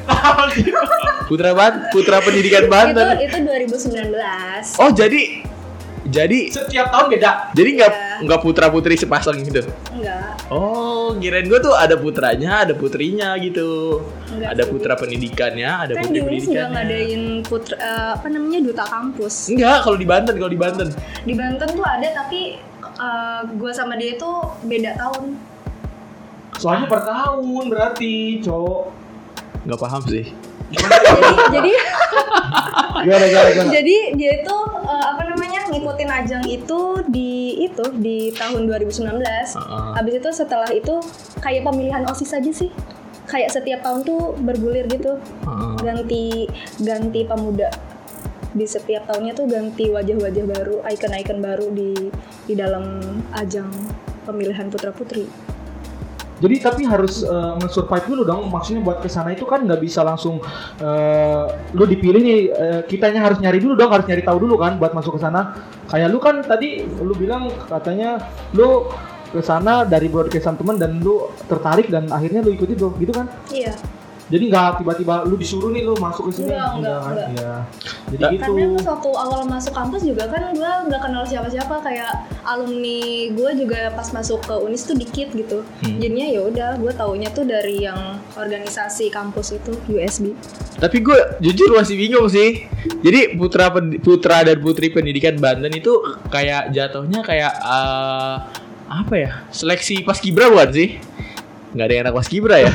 Hah? 0.10 0.50
Putra 1.30 1.52
Ban 1.56 1.88
Putra 1.96 2.18
Pendidikan 2.20 2.68
itu 2.68 2.72
Banten 2.74 3.08
itu 3.24 3.38
2019. 3.40 4.84
oh 4.84 4.90
jadi 4.92 5.22
jadi 6.14 6.40
Setiap 6.48 6.88
tahun 6.88 7.08
beda. 7.10 7.32
jadi 7.52 7.70
nggak 7.74 7.92
Iya. 7.92 8.16
nggak 8.22 8.40
putra 8.40 8.70
putri 8.70 8.94
sepasang 8.94 9.42
gitu 9.42 9.66
Enggak. 9.90 10.38
Oh, 10.48 11.12
kirain 11.16 11.44
gue 11.44 11.58
tuh 11.58 11.74
ada 11.74 11.96
putranya, 11.96 12.62
ada 12.62 12.74
putrinya 12.74 13.34
gitu. 13.36 14.00
Enggak 14.30 14.50
ada 14.52 14.64
sih. 14.64 14.70
putra 14.70 14.94
pendidikannya, 14.94 15.66
ada 15.66 15.94
Kan 15.94 16.04
putri 16.04 16.14
di 16.14 16.20
Unis 16.22 16.46
nggak 16.46 16.68
pendidikannya. 16.70 16.72
ngadain 16.72 17.24
putra 17.42 17.76
eh, 17.76 18.12
apa 18.14 18.28
namanya 18.30 18.60
duta 18.62 18.84
kampus. 18.86 19.36
Enggak, 19.50 19.78
kalau 19.82 19.98
di 19.98 20.06
Banten, 20.06 20.36
kalau 20.36 20.48
di 20.48 20.60
Banten. 20.60 20.88
Di 21.20 21.34
Banten 21.34 21.68
tuh 21.70 21.84
ada 21.84 22.08
tapi 22.14 22.42
gue 23.52 23.72
sama 23.74 23.98
dia 23.98 24.14
tuh 24.16 24.38
beda 24.62 24.94
tahun. 24.96 25.34
Soalnya 26.54 26.86
per 26.86 27.02
tahun 27.02 27.64
berarti, 27.68 28.14
Cok. 28.40 28.82
Nggak 29.66 29.80
paham 29.80 30.02
sih. 30.06 30.26
Jadi 31.54 31.72
jadi 33.04 33.22
jadi 33.70 33.96
dia 34.16 34.32
itu 34.42 34.58
eh, 34.86 35.06
apa 35.06 35.22
namanya 35.28 35.68
ngikutin 35.70 36.10
ajang 36.10 36.44
itu 36.48 36.82
di 37.10 37.34
itu 37.66 37.86
di 37.98 38.30
tahun 38.34 38.66
2019. 38.70 39.22
Heeh. 39.22 39.90
Habis 39.98 40.14
itu 40.22 40.30
setelah 40.34 40.70
itu 40.72 41.00
kayak 41.42 41.66
pemilihan 41.68 42.04
OSIS 42.08 42.34
aja 42.34 42.52
sih. 42.52 42.70
Kayak 43.24 43.56
setiap 43.56 43.80
tahun 43.82 44.04
tuh 44.04 44.36
bergulir 44.42 44.86
gitu. 44.90 45.18
Heeh. 45.20 45.74
Ganti 45.82 46.26
ganti 46.82 47.22
pemuda 47.26 47.70
di 48.54 48.70
setiap 48.70 49.10
tahunnya 49.10 49.34
tuh 49.34 49.50
ganti 49.50 49.90
wajah-wajah 49.90 50.46
baru, 50.46 50.78
icon-icon 50.86 51.42
baru 51.42 51.74
di 51.74 52.14
di 52.46 52.54
dalam 52.54 53.02
ajang 53.34 53.70
pemilihan 54.30 54.70
putra 54.70 54.94
putri. 54.94 55.26
Jadi 56.44 56.56
tapi 56.60 56.84
harus 56.84 57.24
eh, 57.24 57.54
nge-survive 57.64 58.06
dulu 58.12 58.22
dong. 58.28 58.52
Maksudnya 58.52 58.84
buat 58.84 59.00
ke 59.00 59.08
sana 59.08 59.32
itu 59.32 59.48
kan 59.48 59.64
nggak 59.64 59.80
bisa 59.80 60.04
langsung 60.04 60.44
eh, 60.84 61.44
lu 61.72 61.88
dipilih 61.88 62.20
nih. 62.20 62.42
eh, 62.52 62.82
kitanya 62.84 63.24
harus 63.24 63.40
nyari 63.40 63.64
dulu 63.64 63.80
dong, 63.80 63.96
harus 63.96 64.04
nyari 64.04 64.28
tahu 64.28 64.44
dulu 64.44 64.60
kan 64.60 64.76
buat 64.76 64.92
masuk 64.92 65.16
ke 65.16 65.22
sana. 65.24 65.56
Kayak 65.88 66.12
lu 66.12 66.20
kan 66.20 66.44
tadi 66.44 66.84
lu 67.00 67.16
bilang 67.16 67.48
katanya 67.72 68.20
lu 68.52 68.92
ke 69.32 69.42
sana 69.42 69.88
dari 69.88 70.12
broadcastan 70.12 70.60
teman 70.60 70.78
dan 70.78 71.00
lu 71.00 71.32
tertarik 71.48 71.88
dan 71.88 72.12
akhirnya 72.12 72.44
lu 72.44 72.52
ikuti 72.52 72.76
tuh 72.76 72.92
gitu 73.00 73.16
kan. 73.16 73.32
Iya. 73.50 73.74
Jadi 74.34 74.50
nggak 74.50 74.82
tiba-tiba 74.82 75.16
lu 75.30 75.38
disuruh 75.38 75.70
nih 75.70 75.86
lu 75.86 75.94
masuk 76.02 76.34
ke 76.34 76.42
sini. 76.42 76.50
Enggak, 76.50 76.70
enggak, 76.82 77.00
enggak. 77.06 77.30
Iya. 77.38 77.56
Jadi 78.10 78.24
Nah, 78.24 78.32
gitu. 78.34 78.42
Karena 78.50 78.66
pas 78.74 78.88
waktu 78.98 79.10
awal 79.14 79.42
masuk 79.46 79.74
kampus 79.78 80.02
juga 80.02 80.24
kan 80.26 80.42
gue 80.58 80.72
nggak 80.90 81.02
kenal 81.06 81.24
siapa-siapa 81.30 81.76
kayak 81.86 82.14
alumni 82.42 83.30
gue 83.30 83.52
juga 83.62 83.80
pas 83.94 84.08
masuk 84.10 84.42
ke 84.42 84.56
Unis 84.58 84.82
tuh 84.90 84.98
dikit 84.98 85.30
gitu. 85.38 85.62
Hmm. 85.62 86.02
Jadinya 86.02 86.28
ya 86.34 86.42
udah 86.50 86.70
gue 86.82 86.92
taunya 86.98 87.30
tuh 87.30 87.46
dari 87.46 87.86
yang 87.86 88.18
organisasi 88.34 89.14
kampus 89.14 89.54
itu 89.54 89.72
USB. 89.86 90.34
Tapi 90.82 90.98
gue 91.06 91.20
jujur 91.46 91.78
masih 91.78 91.94
bingung 91.94 92.26
sih. 92.26 92.66
Jadi 93.06 93.38
putra 93.38 93.70
putra 94.02 94.42
dan 94.42 94.58
putri 94.58 94.90
pendidikan 94.90 95.38
Banten 95.38 95.70
itu 95.78 95.94
kayak 96.34 96.74
jatuhnya 96.74 97.22
kayak 97.22 97.54
eh, 97.54 98.36
apa 98.90 99.14
ya? 99.14 99.32
Seleksi 99.54 100.02
pas 100.02 100.18
kibra 100.18 100.50
bukan 100.50 100.70
sih? 100.74 100.90
Nggak 101.74 101.86
ada 101.86 101.94
yang 101.94 102.04
anak 102.06 102.16
pas 102.16 102.28
kibra 102.28 102.58
ya? 102.62 102.72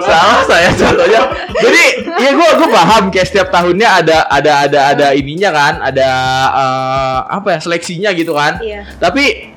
Salah 0.00 0.40
saya 0.42 0.68
contohnya. 0.72 1.20
Jadi 1.52 1.84
ya 2.16 2.30
gue 2.32 2.48
gue 2.56 2.68
paham 2.68 3.02
kayak 3.08 3.28
setiap 3.28 3.48
tahunnya 3.48 3.88
ada 4.00 4.18
ada 4.26 4.52
ada 4.64 4.80
ada 4.96 5.06
ininya 5.12 5.52
kan, 5.52 5.74
ada 5.84 6.08
eh, 6.48 7.18
apa 7.28 7.48
ya 7.52 7.58
seleksinya 7.60 8.10
gitu 8.12 8.32
kan. 8.32 8.56
Iya. 8.58 8.88
Tapi 8.96 9.52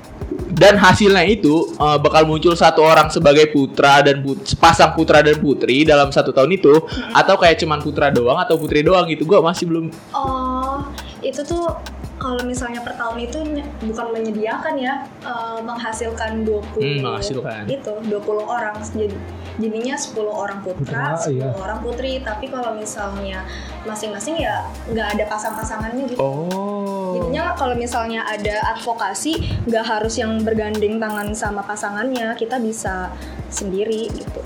dan 0.51 0.75
hasilnya 0.75 1.23
itu 1.23 1.71
eh, 1.71 1.97
bakal 1.99 2.27
muncul 2.27 2.51
satu 2.51 2.83
orang 2.83 3.07
sebagai 3.07 3.47
putra 3.49 3.99
dan 3.99 4.19
put- 4.19 4.43
sepasang 4.43 4.91
putra 4.91 5.19
dan 5.19 5.35
putri 5.35 5.83
dalam 5.83 6.11
satu 6.11 6.31
tahun 6.31 6.51
itu 6.53 6.71
atau 7.11 7.35
kayak 7.35 7.59
cuman 7.59 7.79
putra 7.79 8.07
doang 8.11 8.39
atau 8.39 8.55
putri 8.55 8.79
doang 8.79 9.03
gitu 9.07 9.23
gue 9.23 9.39
masih 9.39 9.67
belum 9.67 9.85
Oh, 10.11 10.83
itu 11.19 11.43
tuh 11.43 11.75
kalau 12.15 12.39
misalnya 12.47 12.79
per 12.79 12.95
tahun 12.95 13.27
itu 13.27 13.37
bukan 13.83 14.07
menyediakan 14.15 14.75
ya, 14.79 15.03
eh, 15.21 15.59
menghasilkan 15.59 16.47
20 16.47 16.79
Hmm, 16.79 17.03
menghasilkan. 17.11 17.67
itu 17.67 17.91
20 18.07 18.47
orang 18.47 18.79
jadi 18.95 19.11
jadinya 19.55 19.95
10 19.95 20.31
orang 20.31 20.59
putra, 20.63 21.15
Putra, 21.15 21.27
10 21.27 21.43
iya. 21.43 21.51
orang 21.55 21.79
putri, 21.79 22.19
tapi 22.19 22.47
kalau 22.47 22.75
misalnya 22.75 23.43
masing-masing 23.83 24.35
ya 24.35 24.63
nggak 24.91 25.15
ada 25.15 25.23
pasang-pasangannya 25.27 26.03
gitu. 26.11 26.19
oh 26.19 27.15
Jadinya 27.15 27.55
kalau 27.55 27.75
misalnya 27.75 28.27
ada 28.27 28.75
advokasi 28.75 29.39
nggak 29.67 29.85
harus 29.87 30.19
yang 30.19 30.43
bergandeng 30.43 30.99
tangan 30.99 31.31
sama 31.31 31.63
pasangannya, 31.63 32.35
kita 32.35 32.59
bisa 32.59 33.11
sendiri 33.47 34.11
gitu. 34.11 34.43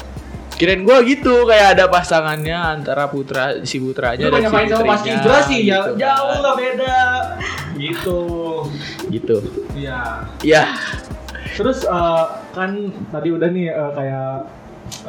Kirain 0.59 0.83
gue 0.83 0.97
gitu 1.07 1.47
kayak 1.47 1.79
ada 1.79 1.87
pasangannya 1.87 2.83
antara 2.83 3.07
putra 3.07 3.63
si 3.63 3.79
putranya 3.79 4.27
dan 4.27 4.43
si 4.43 4.51
main 4.51 4.67
sama 4.67 4.83
Mas 4.83 4.99
putrinya, 4.99 5.15
Indra 5.15 5.37
sih 5.47 5.59
ya 5.63 5.79
gitu 5.79 5.91
jauh 5.95 6.39
lah 6.43 6.53
beda. 6.59 6.97
Gitu. 7.79 8.21
gitu 9.07 9.37
Iya. 9.71 10.27
ya 10.43 10.63
Terus 11.55 11.83
eh, 11.87 12.25
kan 12.51 12.71
tadi 13.11 13.29
udah 13.31 13.49
nih 13.51 13.67
eh, 13.71 13.91
kayak 13.95 14.31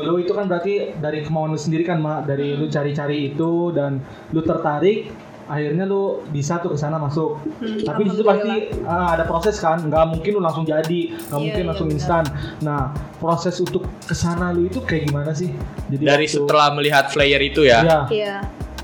lu 0.04 0.20
itu 0.22 0.32
kan 0.36 0.46
berarti 0.46 0.94
dari 1.02 1.24
kemauan 1.26 1.56
lu 1.56 1.58
sendiri 1.58 1.82
kan 1.82 1.98
mak 1.98 2.28
dari 2.30 2.54
lu 2.54 2.70
cari-cari 2.70 3.32
itu 3.32 3.74
dan 3.74 3.98
lu 4.30 4.40
tertarik 4.44 5.10
akhirnya 5.50 5.82
lu 5.82 6.02
bisa 6.30 6.56
tuh 6.56 6.70
ke 6.70 6.78
sana 6.78 6.96
masuk. 6.96 7.42
Hmm, 7.58 7.82
Tapi 7.82 8.06
di 8.06 8.10
situ 8.10 8.22
pasti 8.22 8.54
ah, 8.82 9.12
ada 9.12 9.26
proses 9.26 9.58
kan, 9.58 9.82
nggak 9.82 10.04
mungkin 10.08 10.30
lu 10.32 10.40
langsung 10.40 10.62
jadi, 10.62 11.00
nggak 11.10 11.26
Iya, 11.28 11.42
mungkin 11.42 11.60
iya, 11.60 11.68
langsung 11.68 11.88
instan. 11.90 12.24
Nah 12.60 12.88
proses 13.18 13.58
untuk 13.58 13.82
ke 14.00 14.14
sana 14.14 14.48
lu 14.48 14.64
itu 14.64 14.78
kayak 14.80 15.10
gimana 15.10 15.34
sih? 15.34 15.50
Jadi 15.88 16.02
dari 16.02 16.24
waktu- 16.24 16.36
setelah 16.40 16.70
melihat 16.70 17.10
flyer 17.10 17.42
itu 17.42 17.62
ya 17.62 17.82
Iya. 17.82 18.00
Iya. 18.08 18.36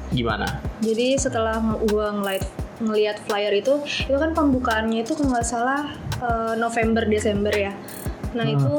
gimana 0.09 0.47
Jadi 0.79 1.15
setelah 1.17 1.57
gue 1.81 2.07
ngeliat 2.13 2.45
ngeliat 2.79 3.17
flyer 3.23 3.55
itu, 3.55 3.81
itu 4.03 4.15
kan 4.15 4.31
pembukaannya 4.31 5.01
itu 5.01 5.15
kalau 5.15 5.33
nggak 5.33 5.47
salah 5.47 5.89
eh, 6.17 6.55
November 6.57 7.07
Desember 7.07 7.51
ya. 7.51 7.73
Nah 8.37 8.45
Ah. 8.45 8.53
itu 8.53 8.77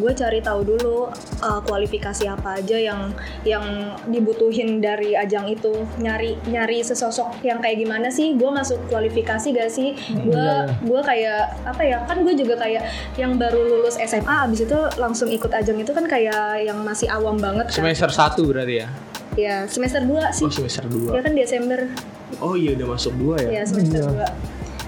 gue 0.00 0.12
cari 0.16 0.40
tahu 0.40 0.60
dulu 0.64 1.12
uh, 1.40 1.60
kualifikasi 1.62 2.24
apa 2.26 2.58
aja 2.58 2.80
yang 2.80 3.12
yang 3.44 3.64
dibutuhin 4.08 4.80
dari 4.80 5.12
ajang 5.12 5.46
itu. 5.46 5.84
Nyari 6.00 6.40
nyari 6.48 6.80
sesosok 6.80 7.44
yang 7.44 7.60
kayak 7.60 7.76
gimana 7.78 8.08
sih? 8.08 8.32
Gue 8.34 8.48
masuk 8.48 8.80
kualifikasi 8.88 9.52
gak 9.52 9.68
sih? 9.68 9.92
Gue 10.10 10.32
iya, 10.34 10.64
iya. 10.64 10.74
gue 10.80 11.00
kayak 11.04 11.42
apa 11.68 11.82
ya? 11.84 11.98
Kan 12.08 12.24
gue 12.24 12.32
juga 12.32 12.56
kayak 12.56 12.82
yang 13.14 13.36
baru 13.36 13.60
lulus 13.60 14.00
SMA, 14.00 14.48
abis 14.48 14.64
itu 14.64 14.78
langsung 14.96 15.28
ikut 15.28 15.52
ajang 15.52 15.76
itu 15.76 15.92
kan 15.92 16.08
kayak 16.08 16.64
yang 16.64 16.80
masih 16.80 17.06
awam 17.12 17.36
banget 17.36 17.68
kan? 17.68 17.84
Semester 17.84 18.08
1 18.08 18.40
berarti 18.48 18.74
ya? 18.80 18.88
Ya 19.36 19.56
semester 19.68 20.02
2 20.02 20.32
sih. 20.34 20.48
Oh 20.48 20.52
semester 20.52 20.84
Ya 20.88 21.20
2 21.20 21.26
kan 21.28 21.32
Desember. 21.36 21.80
Oh 22.40 22.56
iya 22.56 22.72
udah 22.80 22.96
masuk 22.96 23.12
2 23.14 23.44
ya? 23.44 23.60
Ya 23.60 23.62
semester 23.68 24.00
Iya. 24.08 24.28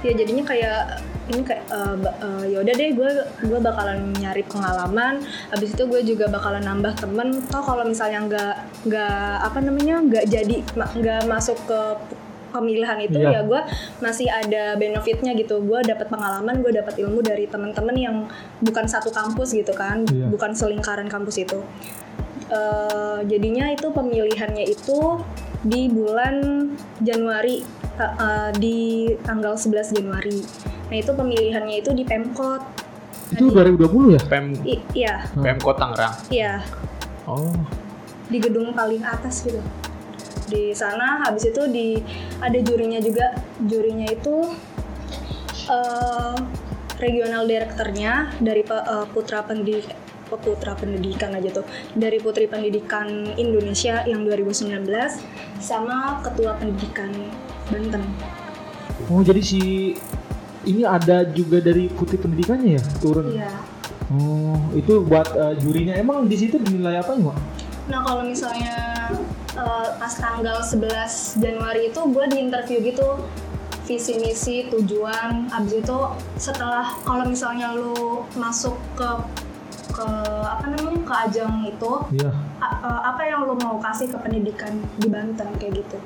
2 0.00 0.08
Ya 0.08 0.12
jadinya 0.18 0.42
kayak 0.42 0.80
ini 1.24 1.40
kayak 1.40 1.64
eh, 1.64 1.94
ba- 1.96 2.16
eh, 2.18 2.44
yaudah 2.50 2.72
deh 2.72 2.90
gue 2.90 3.10
gue 3.42 3.60
bakalan 3.60 4.10
nyari 4.12 4.42
pengalaman 4.42 5.22
habis 5.48 5.70
itu 5.70 5.84
gue 5.84 6.02
juga 6.02 6.26
bakalan 6.26 6.60
nambah 6.60 6.96
temen 6.96 7.28
toh 7.44 7.60
kalau 7.60 7.84
misalnya 7.84 8.20
nggak 8.22 8.54
nggak 8.84 9.14
apa 9.40 9.58
namanya 9.60 9.96
nggak 10.00 10.24
jadi 10.26 10.56
nggak 10.74 11.20
masuk 11.24 11.58
ke 11.62 11.80
pemilihan 12.50 13.00
itu 13.00 13.16
Iya. 13.16 13.32
ya 13.32 13.40
gue 13.42 13.60
masih 13.98 14.28
ada 14.28 14.76
benefitnya 14.76 15.32
gitu 15.32 15.60
gue 15.60 15.80
dapat 15.82 16.04
pengalaman 16.06 16.60
gue 16.60 16.72
dapat 16.74 16.98
ilmu 16.98 17.20
dari 17.20 17.46
teman-teman 17.46 17.96
yang 17.96 18.16
bukan 18.58 18.84
satu 18.84 19.08
kampus 19.08 19.52
gitu 19.52 19.72
kan 19.72 20.04
Iya. 20.04 20.28
bukan 20.28 20.52
selingkaran 20.52 21.06
kampus 21.06 21.40
itu 21.40 21.60
Eh, 22.44 23.18
jadinya 23.24 23.72
itu 23.72 23.88
pemilihannya 23.88 24.68
itu 24.68 25.24
di 25.62 25.88
bulan 25.88 26.68
Januari 27.00 27.64
ta- 27.94 28.12
eh, 28.12 28.50
di 28.54 28.78
tanggal 29.18 29.56
11 29.56 29.88
Januari. 29.90 30.36
Nah, 30.92 31.00
itu 31.00 31.08
pemilihannya 31.16 31.80
itu 31.80 31.96
di 31.96 32.04
Pemkot. 32.04 32.60
Itu 33.32 33.48
2020 33.48 34.12
ya? 34.12 34.20
Pem 34.28 34.52
I- 34.60 34.84
iya, 34.92 35.24
Pemkot 35.32 35.80
Tangerang. 35.80 36.12
iya, 36.28 36.60
Oh. 37.24 37.48
di 38.28 38.36
gedung 38.36 38.76
paling 38.76 39.00
atas 39.00 39.40
gitu. 39.40 39.56
Di 40.52 40.76
sana 40.76 41.24
habis 41.24 41.48
itu 41.48 41.64
di 41.72 41.96
ada 42.44 42.60
jurinya 42.60 43.00
juga. 43.00 43.40
Jurinya 43.64 44.04
itu 44.04 44.52
eh, 45.64 46.36
regional 47.00 47.48
direkturnya 47.48 48.36
dari 48.36 48.60
eh, 48.60 49.06
Putra 49.16 49.48
Pendidik 49.48 49.88
Putra 50.28 50.76
Pendidikan 50.76 51.32
aja 51.32 51.60
tuh 51.60 51.64
dari 51.96 52.20
Putri 52.20 52.44
Pendidikan 52.44 53.32
Indonesia 53.40 54.04
yang 54.04 54.28
2019 54.28 54.84
sama 55.56 56.20
Ketua 56.20 56.56
Pendidikan 56.60 57.12
Banten. 57.72 58.04
Oh 59.08 59.20
jadi 59.20 59.40
si 59.40 59.96
ini 60.64 60.82
ada 60.82 61.24
juga 61.26 61.58
dari 61.58 61.88
putri 61.88 62.16
pendidikannya 62.16 62.78
ya 62.78 62.82
turun. 62.98 63.30
Iya. 63.30 63.50
Oh 64.10 64.58
itu 64.72 65.00
buat 65.02 65.28
eh, 65.30 65.54
jurinya 65.58 65.94
emang 65.94 66.26
di 66.26 66.36
situ 66.36 66.56
dinilai 66.56 66.98
apa 66.98 67.14
ya? 67.14 67.22
Mak? 67.22 67.36
Nah 67.88 68.00
kalau 68.02 68.22
misalnya 68.22 68.76
eh, 69.52 69.88
pas 69.96 70.12
tanggal 70.12 70.58
11 70.60 70.84
Januari 71.38 71.88
itu 71.88 72.00
gue 72.02 72.24
di 72.28 72.38
interview 72.40 72.78
gitu 72.82 73.08
visi 73.82 74.14
misi 74.16 74.70
tujuan 74.70 75.50
abis 75.50 75.82
itu 75.82 75.98
setelah 76.38 76.94
kalau 77.02 77.26
misalnya 77.26 77.74
lu 77.74 78.22
masuk 78.32 78.78
ke 78.94 79.08
ke 79.92 80.06
apa 80.40 80.70
namanya 80.70 81.02
ke 81.02 81.14
ajang 81.28 81.52
itu 81.66 81.92
Iya. 82.14 82.30
a- 82.58 82.78
eh, 82.80 83.00
apa 83.04 83.22
yang 83.26 83.44
lu 83.44 83.58
mau 83.58 83.76
kasih 83.76 84.08
ke 84.08 84.16
pendidikan 84.16 84.72
di 84.96 85.10
Banten 85.10 85.50
kayak 85.58 85.82
gitu 85.82 85.98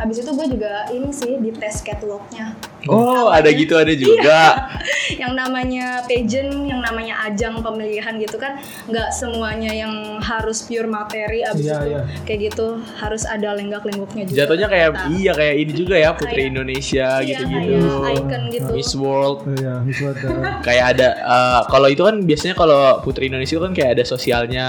abis 0.00 0.16
itu 0.18 0.30
gue 0.30 0.46
juga 0.50 0.88
ini 0.88 1.10
sih 1.10 1.36
di 1.36 1.52
tes 1.52 1.80
catwalknya 1.80 2.56
Oh, 2.82 3.28
ada 3.28 3.52
gitu 3.52 3.76
ada 3.76 3.92
juga. 3.92 4.72
yang 5.20 5.36
namanya 5.36 6.00
pageant, 6.02 6.64
yang 6.64 6.80
namanya 6.80 7.12
ajang 7.22 7.60
pemilihan 7.60 8.16
gitu 8.16 8.34
kan 8.34 8.56
nggak 8.86 9.12
semuanya 9.12 9.68
yang 9.68 9.92
harus 10.18 10.64
pure 10.64 10.88
materi 10.88 11.44
abis 11.44 11.60
Iya, 11.62 11.76
itu 11.76 11.88
iya. 11.90 12.00
kayak 12.24 12.40
gitu 12.42 12.66
harus 12.96 13.22
ada 13.22 13.52
lenggak-lenggoknya 13.52 14.24
juga. 14.24 14.36
Jatuhnya 14.38 14.66
kayak 14.66 14.88
Nah, 14.90 15.06
iya 15.12 15.32
kayak 15.34 15.54
ini 15.58 15.72
juga 15.74 15.94
ya 15.94 16.10
Putri 16.10 16.32
Kayak- 16.40 16.50
Indonesia 16.50 17.08
iya, 17.20 17.20
gitu-gitu. 17.36 17.88
kayak 18.00 18.16
icon 18.16 18.42
gitu. 18.48 18.70
Miss 18.72 18.92
World 18.94 19.38
Oh, 19.40 19.52
Iya, 19.52 19.74
Miss 19.84 20.00
Wada. 20.00 20.28
kayak 20.66 20.84
ada 20.90 21.08
eh, 21.20 21.60
kalau 21.68 21.86
itu 21.86 22.00
kan 22.00 22.16
biasanya 22.18 22.54
kalau 22.54 22.80
Putri 23.00 23.28
Indonesia 23.28 23.54
itu 23.54 23.62
kan 23.62 23.72
kayak 23.72 23.90
ada 23.92 24.04
sosialnya, 24.04 24.68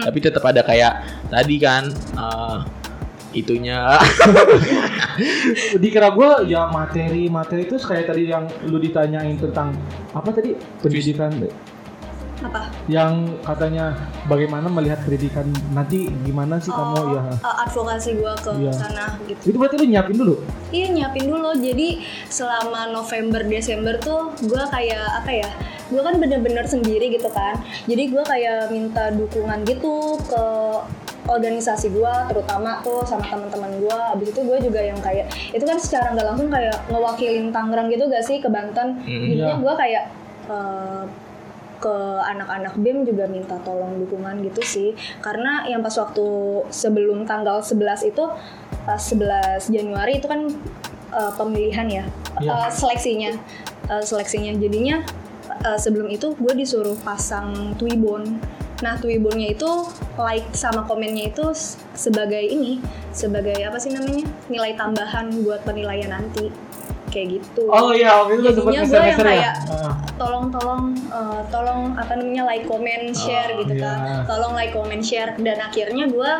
tapi 0.00 0.18
tetap 0.18 0.40
ada 0.42 0.64
kayak 0.64 0.92
tadi 1.28 1.56
kan 1.56 1.92
eh, 2.16 2.58
itunya 3.32 3.94
Dikira 5.76 6.10
gue 6.10 6.48
ya 6.48 6.66
materi 6.66 7.28
materi 7.28 7.66
itu 7.66 7.76
kayak 7.76 8.08
tadi 8.08 8.26
yang 8.26 8.46
lu 8.66 8.78
ditanyain 8.78 9.36
tentang 9.36 9.74
apa 10.10 10.28
tadi 10.30 10.54
pendidikan 10.80 11.30
Apa? 12.40 12.72
yang 12.88 13.36
katanya 13.44 13.92
bagaimana 14.24 14.64
melihat 14.66 15.04
pendidikan 15.04 15.44
nanti 15.70 16.08
gimana 16.24 16.56
sih 16.56 16.72
kamu 16.72 17.12
ya 17.12 17.22
eh, 17.36 17.56
advokasi 17.68 18.16
gue 18.16 18.32
ke 18.34 18.50
Iya. 18.56 18.72
sana 18.72 19.06
gitu. 19.28 19.52
itu 19.52 19.56
berarti 19.60 19.76
lu 19.76 19.86
nyiapin 19.86 20.16
dulu 20.16 20.34
Iya 20.70 20.86
nyiapin 20.88 21.26
dulu. 21.26 21.50
Jadi 21.52 21.98
selama 22.30 22.86
November 22.88 23.42
Desember 23.42 23.98
tuh 23.98 24.30
gue 24.38 24.62
kayak 24.70 25.02
apa 25.18 25.30
ya? 25.34 25.50
Gue 25.90 25.98
kan 25.98 26.14
bener-bener 26.16 26.62
sendiri 26.62 27.10
gitu 27.10 27.26
kan. 27.26 27.58
Jadi 27.84 28.06
gue 28.06 28.22
kayak 28.22 28.70
minta 28.70 29.10
dukungan 29.10 29.66
gitu 29.66 30.14
ke 30.24 30.44
organisasi 31.26 31.90
gue, 31.90 32.14
terutama 32.28 32.80
tuh 32.80 33.02
sama 33.04 33.24
teman-teman 33.26 33.72
gue. 33.80 33.98
Abis 34.16 34.28
itu 34.32 34.40
gue 34.40 34.58
juga 34.60 34.80
yang 34.80 34.96
kayak 34.98 35.26
itu 35.50 35.64
kan 35.64 35.76
secara 35.76 36.12
nggak 36.12 36.26
langsung 36.26 36.48
kayak 36.48 36.76
ngewakilin 36.88 37.50
Tangerang 37.50 37.88
gitu 37.88 38.08
gak 38.08 38.24
sih 38.24 38.38
ke 38.38 38.48
Banten. 38.48 39.00
Mm. 39.02 39.36
Jadinya 39.36 39.54
Iya. 39.56 39.62
gue 39.62 39.74
kayak 39.76 40.04
eh, 40.48 41.04
ke 41.80 41.96
anak-anak 42.20 42.76
BEM 42.76 43.08
juga 43.08 43.24
minta 43.24 43.56
tolong 43.64 43.96
dukungan 43.96 44.44
gitu 44.44 44.60
sih 44.60 44.88
karena 45.24 45.64
yang 45.64 45.80
pas 45.80 45.96
waktu 45.96 46.28
sebelum 46.68 47.24
tanggal 47.24 47.64
11 47.64 48.04
itu 48.04 48.20
pas 48.84 49.00
11 49.00 49.72
Januari 49.72 50.20
itu 50.20 50.28
kan 50.28 50.44
uh, 51.08 51.32
pemilihan 51.40 51.88
ya 51.88 52.04
Iya. 52.36 52.52
uh, 52.52 52.68
seleksinya 52.68 53.32
Uh, 53.90 53.98
seleksinya 53.98 54.54
jadinya 54.54 55.02
uh, 55.66 55.74
sebelum 55.74 56.06
itu 56.06 56.30
gue 56.38 56.54
disuruh 56.54 56.94
pasang 57.02 57.74
Twibbon 57.74 58.38
nah 58.80 58.96
Twibbonnya 58.96 59.52
itu 59.52 59.70
like 60.16 60.48
sama 60.52 60.82
komennya 60.82 61.28
itu 61.28 61.52
sebagai 61.92 62.40
ini 62.40 62.80
sebagai 63.10 63.60
apa 63.60 63.76
sih 63.76 63.90
namanya? 63.90 64.24
Nilai 64.46 64.72
tambahan 64.74 65.28
buat 65.40 65.60
penilaian 65.62 66.08
nanti. 66.10 66.48
Kayak 67.10 67.42
gitu. 67.42 67.66
Oh 67.66 67.90
iya 67.90 68.22
waktu 68.22 68.38
itu 68.38 68.54
Jadinya 68.54 68.80
gue 68.80 69.02
yang 69.02 69.18
ya? 69.18 69.26
kayak 69.26 69.54
Ah. 69.66 69.94
tolong 70.14 70.46
tolong 70.48 70.94
tolong 71.48 71.80
apa 71.94 72.14
namanya 72.14 72.46
like 72.46 72.64
comment 72.64 73.10
share 73.12 73.50
Oh, 73.50 73.58
gitu 73.58 73.74
iya. 73.74 73.82
kan. 73.82 73.98
Tolong 74.24 74.52
like 74.54 74.70
comment 74.70 75.02
share. 75.02 75.34
Dan 75.36 75.58
akhirnya 75.58 76.06
gue 76.06 76.32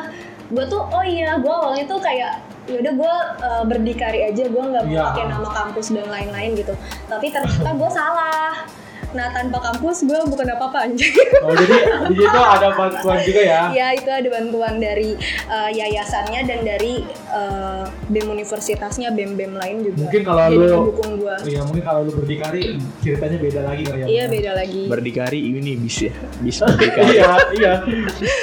gue 0.49 0.65
tuh 0.67 0.79
oh 0.81 1.03
iya 1.03 1.37
gue 1.37 1.51
awalnya 1.51 1.85
tuh 1.85 1.99
kayak 1.99 2.39
yaudah 2.67 2.95
gue 2.95 3.15
eh, 3.43 3.63
berdikari 3.67 4.21
aja. 4.25 4.47
Gue 4.47 4.63
nggak 4.63 4.85
Iya. 4.87 5.03
pakai 5.11 5.25
nama 5.27 5.49
kampus 5.51 5.91
dan 5.91 6.07
lain-lain 6.07 6.55
gitu. 6.55 6.73
Tapi 7.05 7.27
ternyata 7.29 7.71
gue 7.75 7.91
salah 7.91 8.63
nah 9.11 9.27
tanpa 9.29 9.59
kampus 9.61 10.03
gue 10.03 10.21
bukan 10.25 10.47
apa-apa 10.51 10.87
anjir 10.87 11.11
oh 11.41 11.51
jadi 11.51 11.77
di 12.07 12.15
situ 12.15 12.39
ada 12.39 12.69
bantuan 12.73 13.19
juga 13.21 13.41
ya 13.41 13.63
ya 13.71 13.87
itu 13.93 14.07
ada 14.07 14.29
bantuan 14.29 14.75
dari 14.77 15.19
eh, 15.47 15.71
yayasannya 15.73 16.41
dan 16.45 16.61
dari 16.63 17.03
eh, 17.29 17.83
bem 18.07 18.27
universitasnya 18.27 19.11
bem 19.11 19.35
bem 19.35 19.53
lain 19.53 19.83
juga 19.83 20.07
Mungkin 20.07 20.23
kalau 20.23 20.41
jadi 20.45 20.57
lu- 20.57 20.71
mendukung 20.81 21.11
gue 21.17 21.35
Iya 21.43 21.61
mungkin 21.63 21.83
kalau 21.83 22.01
lu 22.03 22.13
berdikari 22.13 22.63
ceritanya 23.01 23.37
beda 23.37 23.61
lagi 23.63 23.83
kali 23.83 23.99
ya. 23.99 24.07
iya 24.07 24.25
beda 24.27 24.51
lagi 24.53 24.83
berdikari 24.87 25.39
ini 25.41 25.73
bis 25.77 25.99
ya. 26.01 26.13
Bis 26.39 26.59
berdikari. 26.63 27.15
iya, 27.15 27.31
iya. 27.53 27.73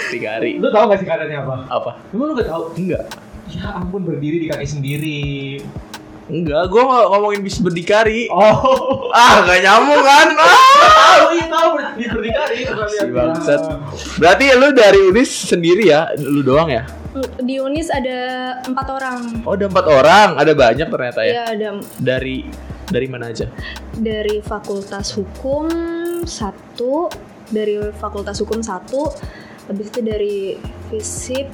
berdikari. 0.03 0.51
Lu 0.57 0.67
tahu 0.67 0.83
gak 0.87 0.99
sih 0.99 1.07
katanya 1.07 1.43
apa? 1.43 1.55
Apa? 1.69 1.91
Emang 2.09 2.27
lu 2.27 2.33
gak 2.35 2.47
tahu? 2.47 2.63
Enggak. 2.75 3.03
Ya 3.47 3.71
ampun 3.73 4.01
berdiri 4.01 4.37
di 4.39 4.47
kaki 4.47 4.65
sendiri. 4.65 5.19
Enggak, 6.27 6.67
gua 6.67 6.81
nggak 6.83 7.07
ngomongin 7.07 7.41
bis 7.41 7.57
berdikari. 7.57 8.27
Oh. 8.27 9.07
Ah, 9.09 9.41
gak 9.41 9.59
nyambung 9.59 10.03
kan? 10.03 10.27
Ah! 10.35 10.51
Tahu 11.17 11.27
iya 11.33 11.45
tahu 11.47 11.67
ber- 11.73 11.95
di 11.95 12.05
berdikari. 12.05 12.57
Si 12.61 12.73
lihat. 12.93 13.07
bangsat. 13.09 13.61
Ah. 13.63 13.79
Berarti 14.17 14.45
lu 14.53 14.67
dari 14.69 14.99
Unis 15.03 15.31
sendiri 15.47 15.87
ya? 15.87 16.11
Lu 16.15 16.41
doang 16.41 16.67
ya? 16.67 16.83
di 17.41 17.57
Unis 17.57 17.89
ada 17.89 18.19
empat 18.61 18.93
orang 18.93 19.41
Oh, 19.41 19.57
ada 19.57 19.65
empat 19.65 19.85
orang. 19.87 20.29
Ada 20.37 20.53
banyak 20.53 20.85
ternyata 20.85 21.19
ya. 21.23 21.31
ya 21.31 21.43
ada 21.49 21.69
Dari 21.97 22.45
dari 22.85 23.07
mana 23.07 23.27
aja? 23.27 23.49
dari 23.91 24.37
Fakultas 24.39 25.11
Hukum 25.11 25.65
satu 26.21 27.09
dari 27.49 27.73
Fakultas 27.91 28.37
Hukum 28.37 28.61
satu 28.61 29.09
habis 29.65 29.89
itu 29.89 29.99
dari 29.99 30.53
FISIP 30.87 31.47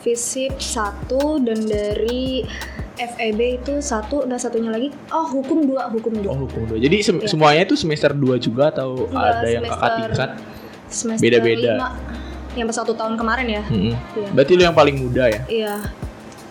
FISIP 0.00 0.52
satu 0.58 1.40
dan 1.40 1.64
dari 1.64 2.44
FEB 3.02 3.40
itu 3.56 3.74
satu 3.78 4.22
dan 4.22 4.36
satunya 4.36 4.68
lagi 4.68 4.88
oh 5.08 5.26
hukum 5.26 5.64
dua 5.64 5.88
hukum 5.88 6.12
dua 6.14 6.30
Oh, 6.30 6.38
hukum 6.42 6.64
dua. 6.64 6.76
Jadi 6.76 6.96
sem- 7.00 7.16
Iya. 7.16 7.28
semuanya 7.28 7.62
itu 7.62 7.74
semester 7.74 8.12
2 8.12 8.36
juga 8.36 8.68
atau 8.68 9.06
Enggak, 9.06 9.32
ada 9.34 9.48
yang 9.48 9.64
kakak 9.64 9.90
tingkat? 9.98 10.30
semester 10.86 11.22
beda-beda. 11.22 11.72
lima. 11.74 11.88
yang 12.50 12.66
pas 12.66 12.76
satu 12.76 12.92
tahun 12.92 13.14
kemarin 13.14 13.46
ya 13.48 13.62
Mm-mm. 13.64 13.94
Iya. 13.94 14.28
Berarti 14.32 14.52
lu 14.52 14.62
yang 14.64 14.74
paling 14.74 14.96
muda 14.98 15.24
ya? 15.24 15.40
iya 15.46 15.74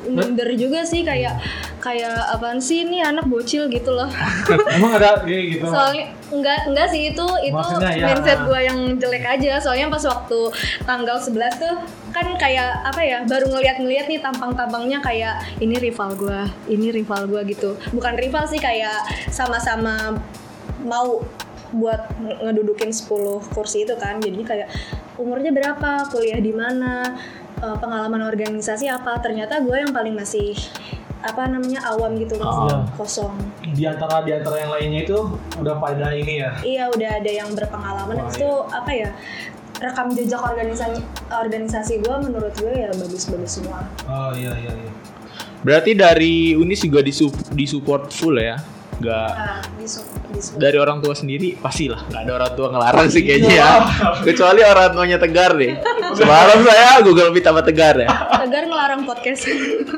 minder 0.05 0.47
juga 0.53 0.81
sih 0.81 1.03
kayak 1.03 1.35
kayak 1.79 2.11
apaan 2.29 2.55
sih 2.57 2.83
ini 2.83 2.99
anak 2.99 3.25
bocil 3.25 3.67
gitu 3.67 3.91
loh 3.91 4.07
Emang 4.75 4.95
ada 4.95 5.19
kayak 5.21 5.59
gitu. 5.59 5.65
soalnya 5.65 6.07
enggak 6.29 6.59
enggak 6.67 6.87
sih 6.87 7.11
itu 7.11 7.25
itu 7.41 7.55
Maksudnya 7.55 7.91
ya. 7.91 8.05
mindset 8.07 8.39
gue 8.41 8.59
yang 8.61 8.79
jelek 8.95 9.25
aja 9.25 9.53
soalnya 9.57 9.87
pas 9.87 10.03
waktu 10.05 10.39
tanggal 10.83 11.17
11 11.17 11.35
tuh 11.57 11.75
kan 12.09 12.25
kayak 12.35 12.69
apa 12.83 13.01
ya 13.01 13.17
baru 13.23 13.49
ngeliat-ngeliat 13.49 14.05
nih 14.07 14.19
tampang-tampangnya 14.19 14.99
kayak 14.99 15.35
ini 15.57 15.75
rival 15.77 16.15
gue 16.15 16.39
ini 16.67 16.91
rival 16.91 17.25
gue 17.25 17.41
gitu 17.49 17.75
bukan 17.89 18.13
rival 18.15 18.43
sih 18.45 18.57
kayak 18.57 18.99
sama-sama 19.29 20.15
mau 20.79 21.19
buat 21.69 22.01
nge- 22.17 22.39
ngedudukin 22.41 22.89
10 22.89 23.05
kursi 23.51 23.83
itu 23.83 23.93
kan 23.93 24.17
jadi 24.17 24.41
kayak 24.41 24.67
umurnya 25.15 25.51
berapa 25.51 26.07
kuliah 26.09 26.39
di 26.39 26.49
mana 26.49 27.13
eh, 27.59 27.77
pengalaman 27.77 28.21
organisasi 28.23 28.87
apa 28.87 29.19
ternyata 29.19 29.59
gue 29.59 29.75
yang 29.77 29.91
paling 29.91 30.13
masih 30.13 30.55
apa 31.19 31.45
namanya 31.45 31.83
awam 31.85 32.15
gitu 32.15 32.35
masih 32.35 32.71
Ah. 32.71 32.87
kosong 32.95 33.35
Di 33.69 33.83
antara 33.83 34.23
di 34.23 34.31
antara 34.31 34.55
yang 34.57 34.71
lainnya 34.71 35.01
itu 35.03 35.19
udah 35.53 35.75
pada 35.77 36.11
ini 36.11 36.39
ya. 36.39 36.55
Iya 36.57 36.83
udah 36.87 37.09
ada 37.17 37.27
yang 37.29 37.51
berpengalaman 37.51 38.15
Wah, 38.17 38.27
itu 38.29 38.47
apa 38.65 38.87
ya 38.89 39.09
rekam 39.77 40.11
jejak 40.11 40.39
organisasi 40.39 40.99
organisasi 41.29 41.93
gue 41.99 42.15
menurut 42.21 42.51
gue 42.53 42.71
ya 42.73 42.87
bagus-bagus 42.89 43.51
semua. 43.53 43.83
Oh 44.05 44.31
iya 44.31 44.55
iya 44.55 44.71
iya. 44.71 44.91
Berarti 45.59 45.91
dari 45.91 46.55
Unis 46.55 46.79
juga 46.79 46.99
disu- 46.99 47.35
disupport 47.51 48.07
full 48.09 48.39
ya? 48.39 48.55
Gak 48.97 49.31
Nah, 49.31 49.59
dari 50.55 50.75
orang 50.75 50.99
tua 50.99 51.11
sendiri 51.13 51.55
pastilah 51.55 52.03
nggak 52.05 52.21
ada 52.21 52.31
orang 52.37 52.51
tua 52.53 52.67
ngelarang 52.69 53.07
sih 53.07 53.23
kayaknya 53.23 53.51
ya 53.57 53.69
kecuali 54.21 54.61
orang 54.61 54.91
tuanya 54.91 55.17
tegar 55.17 55.51
deh 55.53 55.71
semalam 56.13 56.57
saya 56.61 57.01
Google 57.01 57.29
Meet 57.29 57.43
sama 57.43 57.61
tegar 57.61 57.95
ya 57.95 58.09
Tegar 58.39 58.63
ngelarang 58.65 59.03
podcast 59.03 59.45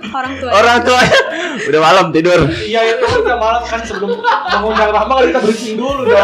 orang 0.10 0.34
tua. 0.38 0.50
orang 0.52 0.78
tuanya 0.82 1.20
udah 1.64 1.82
malam 1.82 2.06
tidur 2.10 2.40
Iya 2.52 2.82
itu 2.92 3.06
udah 3.22 3.38
malam 3.38 3.64
kan 3.64 3.82
sebelum 3.82 4.20
mengundang 4.52 4.90
Rahma 4.90 5.14
kan 5.14 5.24
kita 5.28 5.40
briefing 5.42 5.76
dulu 5.76 6.02
dong. 6.04 6.18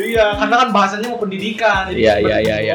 iya 0.00 0.26
karena 0.36 0.54
kan 0.56 0.68
bahasanya 0.70 1.06
mau 1.06 1.18
pendidikan. 1.18 1.90
Iya, 1.90 2.14
iya, 2.18 2.36
iya, 2.40 2.56
iya. 2.64 2.74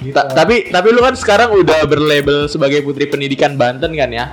Gitu. 0.00 0.12
Ta- 0.12 0.30
tapi 0.30 0.68
tapi 0.68 0.88
lu 0.88 1.00
kan 1.00 1.12
sekarang 1.12 1.50
udah 1.52 1.82
berlabel 1.84 2.46
sebagai 2.46 2.80
putri 2.80 3.04
pendidikan 3.04 3.54
Banten 3.54 3.90
kan 3.90 4.06
ya 4.08 4.30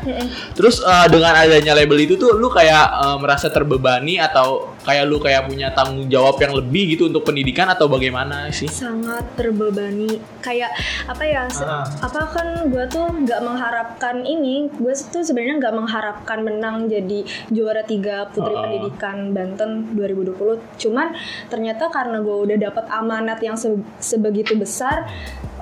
terus 0.51 0.77
eh, 0.77 1.07
dengan 1.07 1.33
adanya 1.33 1.73
label 1.73 1.97
itu 1.99 2.15
tuh 2.15 2.33
lu 2.33 2.47
kayak 2.47 2.85
eh, 2.85 3.17
merasa 3.17 3.47
terbebani 3.47 4.17
atau 4.17 4.77
kayak 4.79 5.03
lu 5.03 5.17
kayak 5.17 5.45
punya 5.45 5.71
tanggung 5.71 6.05
jawab 6.05 6.37
yang 6.37 6.53
lebih 6.53 6.93
gitu 6.93 7.07
untuk 7.07 7.23
pendidikan 7.23 7.65
atau 7.67 7.87
bagaimana 7.87 8.47
sih 8.49 8.67
sangat 8.67 9.25
terbebani 9.35 10.15
kayak 10.39 10.69
apa 11.05 11.23
ya 11.23 11.43
Ah. 11.57 11.81
apa 11.99 12.21
kan 12.29 12.47
gue 12.67 12.85
tuh 12.85 13.09
nggak 13.15 13.41
mengharapkan 13.41 14.21
ini 14.21 14.69
gue 14.71 14.93
tuh 15.03 15.21
sebenarnya 15.21 15.57
nggak 15.57 15.75
mengharapkan 15.75 16.39
menang 16.39 16.85
jadi 16.85 17.19
juara 17.47 17.81
tiga 17.81 18.29
putri 18.29 18.53
Ah. 18.53 18.61
pendidikan 18.61 19.31
Banten 19.31 19.71
2020 19.95 20.37
cuman 20.77 21.17
ternyata 21.47 21.89
karena 21.89 22.19
gue 22.19 22.37
udah 22.45 22.57
dapat 22.61 22.85
amanat 22.87 23.39
yang 23.39 23.55
se- 23.55 23.73
sebegitu 23.97 24.53
besar 24.55 25.09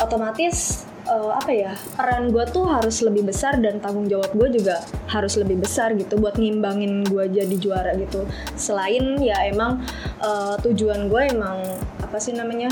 otomatis 0.02 0.88
eh, 1.06 1.32
apa 1.34 1.52
ya 1.52 1.72
peran 1.98 2.32
gue 2.34 2.44
tuh 2.50 2.66
harus 2.66 3.02
lebih 3.06 3.28
besar 3.28 3.60
dan 3.60 3.78
tanggung 3.84 4.08
jawab 4.10 4.32
gue 4.34 4.62
juga 4.62 4.82
harus 5.12 5.38
lebih 5.38 5.62
besar 5.62 5.94
gitu 5.94 6.18
buat 6.18 6.38
ngimbangin 6.40 7.06
gue 7.06 7.30
jadi 7.30 7.56
juara 7.60 7.94
gitu 8.00 8.26
selain 8.58 9.20
ya 9.22 9.38
emang 9.50 9.84
eh, 10.22 10.56
tujuan 10.64 11.12
gue 11.12 11.22
emang 11.34 11.62
apa 12.02 12.18
sih 12.18 12.34
namanya 12.34 12.72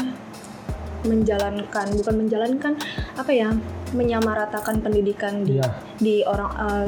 menjalankan 1.02 1.88
bukan 1.98 2.16
menjalankan 2.26 2.74
apa 3.18 3.32
ya 3.34 3.50
menyamaratakan 3.92 4.80
pendidikan 4.86 5.42
di 5.44 5.58
Iya. 5.58 5.70
di 5.98 6.16
orang 6.24 6.52
eh, 6.58 6.88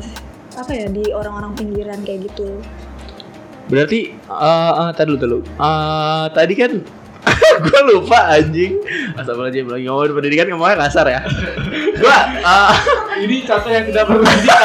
apa 0.53 0.71
ya 0.71 0.85
di 0.89 1.09
orang-orang 1.09 1.57
pinggiran 1.57 1.99
kayak 2.05 2.29
gitu 2.29 2.61
Berarti 3.63 4.11
eh 4.11 4.71
uh, 4.75 4.91
tadi 4.91 5.07
dulu 5.15 5.19
dulu. 5.23 5.37
Eh, 5.39 6.25
tadi 6.35 6.53
kan 6.57 6.71
gue 7.61 7.79
lupa 7.93 8.19
anjing. 8.37 8.81
Astagfirullahaladzim 9.17 9.65
lagi 9.69 9.83
ngomongin 9.89 10.11
pendidikan 10.13 10.45
ngomongnya 10.53 10.77
kasar 10.87 11.05
ya. 11.09 11.21
Gua 11.97 12.17
eh, 12.41 12.73
Ini 13.23 13.35
contoh 13.45 13.71
yang 13.71 13.85
tidak 13.87 14.03
berpendidikan. 14.09 14.59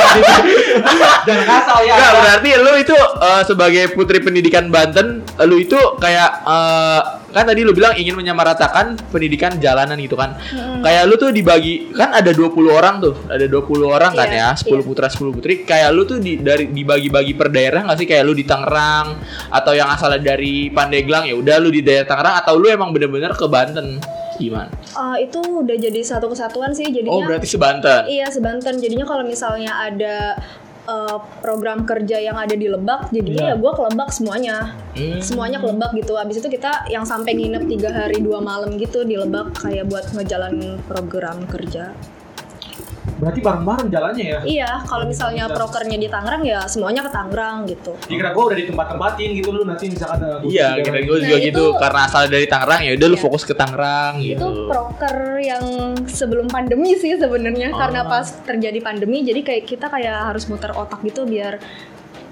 Jangan 1.29 1.47
kasar 1.47 1.79
ya. 1.85 1.95
Enggak, 1.97 2.13
berarti 2.21 2.51
lu 2.61 2.73
itu 2.77 2.97
eh, 2.99 3.43
sebagai 3.49 3.85
putri 3.97 4.19
pendidikan 4.21 4.69
Banten, 4.69 5.25
lu 5.47 5.57
itu 5.57 5.79
kayak 6.01 6.28
eh, 6.49 7.01
kan 7.29 7.45
tadi 7.45 7.61
lu 7.61 7.77
bilang 7.77 7.93
ingin 7.93 8.17
menyamaratakan 8.17 8.97
pendidikan 9.13 9.61
jalanan 9.61 10.01
gitu 10.01 10.17
kan. 10.17 10.33
Kayak 10.81 11.03
lu 11.05 11.15
tuh 11.15 11.29
dibagi 11.29 11.93
kan 11.93 12.17
ada 12.17 12.33
20 12.33 12.73
orang 12.73 13.05
tuh, 13.05 13.15
ada 13.29 13.45
20 13.45 13.85
orang 13.85 14.17
kan 14.17 14.29
Iya, 14.29 14.57
ya, 14.57 14.57
10 14.57 14.73
iya. 14.73 14.81
putra 14.81 15.07
10 15.13 15.29
putri. 15.31 15.55
Kayak 15.63 15.91
lu 15.93 16.09
tuh 16.09 16.17
di 16.17 16.41
dari 16.41 16.73
dibagi-bagi 16.73 17.33
per 17.37 17.53
daerah 17.53 17.85
nggak 17.85 17.99
sih? 18.01 18.07
Kayak 18.09 18.25
lu 18.25 18.33
di 18.33 18.49
Tangerang 18.49 19.21
atau 19.53 19.73
yang 19.77 19.93
asalnya 19.93 20.35
dari 20.35 20.73
Pandeglang 20.73 21.29
ya 21.29 21.37
udah 21.37 21.57
lu 21.61 21.69
di 21.69 21.85
daerah 21.85 22.09
Tangerang 22.09 22.37
atau 22.41 22.57
lu 22.57 22.67
emang 22.67 22.97
bener-bener 22.97 23.37
ke 23.37 23.45
Banten? 23.45 24.01
Gimana? 24.39 24.71
Eh, 24.71 25.27
itu 25.27 25.43
udah 25.43 25.75
jadi 25.75 25.99
satu 25.99 26.31
kesatuan 26.31 26.71
sih 26.71 26.87
Oh, 26.87 26.95
jadinya 26.95 27.27
berarti 27.27 27.49
sebanten. 27.51 28.07
iya 28.07 28.31
sebanten 28.31 28.79
jadinya 28.79 29.03
kalau 29.03 29.27
misalnya 29.27 29.75
ada 29.75 30.39
eh, 30.89 31.17
program 31.39 31.85
kerja 31.85 32.17
yang 32.19 32.35
ada 32.35 32.53
di 32.53 32.67
Lebak 32.67 33.13
jadinya 33.13 33.45
Iya. 33.45 33.53
ya 33.53 33.61
gue 33.61 33.71
ke 33.71 33.83
Lebak 33.85 34.09
semuanya 34.09 34.57
Hmm. 34.97 35.21
semuanya 35.21 35.61
ke 35.61 35.67
Lebak 35.67 35.91
gitu 35.95 36.13
habis 36.15 36.37
itu 36.37 36.49
kita 36.49 36.89
yang 36.89 37.05
sampai 37.05 37.37
nginep 37.37 37.69
tiga 37.69 37.91
hari 37.93 38.19
dua 38.19 38.41
malam 38.41 38.75
gitu 38.75 39.05
di 39.05 39.15
Lebak 39.15 39.53
kayak 39.59 39.87
buat 39.87 40.09
ngejalanin 40.11 40.81
program 40.83 41.45
kerja 41.45 41.93
Berarti 43.19 43.43
bareng-bareng 43.43 43.89
jalannya 43.89 44.25
ya. 44.25 44.41
iya 44.45 44.71
kalau 44.81 45.03
misalnya 45.03 45.45
Bisa. 45.45 45.57
prokernya 45.59 45.97
di 45.97 46.07
Tangerang 46.07 46.43
ya 46.43 46.61
semuanya 46.65 47.03
ke 47.03 47.11
Tangerang 47.11 47.67
gitu 47.67 47.93
Dikira 48.07 48.31
gue 48.31 48.45
udah 48.47 48.57
di 48.57 48.65
tempat-tempatin 48.65 49.29
gitu 49.35 49.49
lu 49.51 49.63
nanti 49.63 49.85
misalkan 49.89 50.19
ada 50.21 50.39
Iya, 50.41 50.79
kira 50.79 50.99
gue 51.01 51.13
Nah, 51.13 51.21
juga 51.21 51.37
itu- 51.37 51.47
gitu 51.51 51.65
karena 51.75 52.01
asal 52.05 52.23
dari 52.27 52.47
Tangerang 52.47 52.81
ya 52.81 52.93
udah 52.95 53.07
lu 53.07 53.17
Iya. 53.17 53.25
fokus 53.27 53.43
ke 53.43 53.53
Tangerang 53.53 54.15
itu 54.19 54.39
gitu. 54.39 54.49
proker 54.67 55.17
yang 55.41 55.65
sebelum 56.07 56.47
pandemi 56.47 56.95
sih 56.95 57.15
sebenarnya 57.15 57.69
Oh. 57.69 57.77
karena 57.77 58.01
pas 58.03 58.27
terjadi 58.41 58.79
pandemi 58.79 59.21
jadi 59.21 59.41
kayak 59.43 59.65
kita 59.67 59.87
kayak 59.89 60.15
harus 60.25 60.47
muter 60.47 60.71
otak 60.71 61.03
gitu 61.03 61.23
biar 61.25 61.59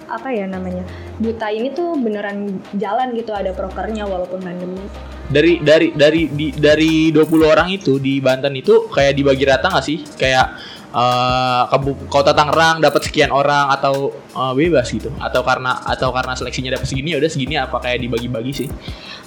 apa 0.07 0.31
ya 0.31 0.47
namanya 0.47 0.87
duta 1.19 1.51
ini 1.51 1.69
tuh 1.69 1.99
beneran 1.99 2.47
jalan 2.73 3.11
gitu 3.13 3.35
ada 3.35 3.51
prokernya 3.51 4.07
walaupun 4.07 4.39
pandemi 4.39 4.79
Dari 5.27 5.59
dari 5.59 5.91
dari 5.91 6.31
di, 6.31 6.55
dari 6.55 7.11
20 7.11 7.27
orang 7.45 7.67
itu 7.69 7.99
di 7.99 8.23
Banten 8.23 8.55
itu 8.55 8.87
kayak 8.87 9.11
dibagi 9.13 9.43
rata 9.43 9.67
nggak 9.67 9.83
sih? 9.83 9.99
Kayak 10.15 10.55
eh, 10.89 11.63
kabu- 11.67 12.07
kota 12.07 12.31
Tangerang 12.31 12.79
dapat 12.79 13.03
sekian 13.03 13.31
orang 13.31 13.71
atau 13.71 14.11
eh, 14.13 14.53
bebas 14.55 14.87
gitu? 14.89 15.11
Atau 15.17 15.43
karena 15.43 15.79
atau 15.81 16.11
karena 16.11 16.33
seleksinya 16.33 16.71
dapat 16.73 16.87
segini 16.87 17.13
ya 17.13 17.19
udah 17.19 17.31
segini 17.31 17.55
apa 17.55 17.77
kayak 17.79 18.01
dibagi-bagi 18.01 18.53
sih? 18.55 18.69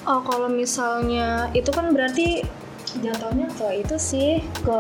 oh 0.02 0.24
kalau 0.24 0.48
misalnya 0.48 1.52
itu 1.52 1.70
kan 1.70 1.92
berarti 1.92 2.42
jatuhnya 2.98 3.46
ke 3.52 3.68
itu 3.78 3.96
sih 3.96 4.30
ke 4.58 4.80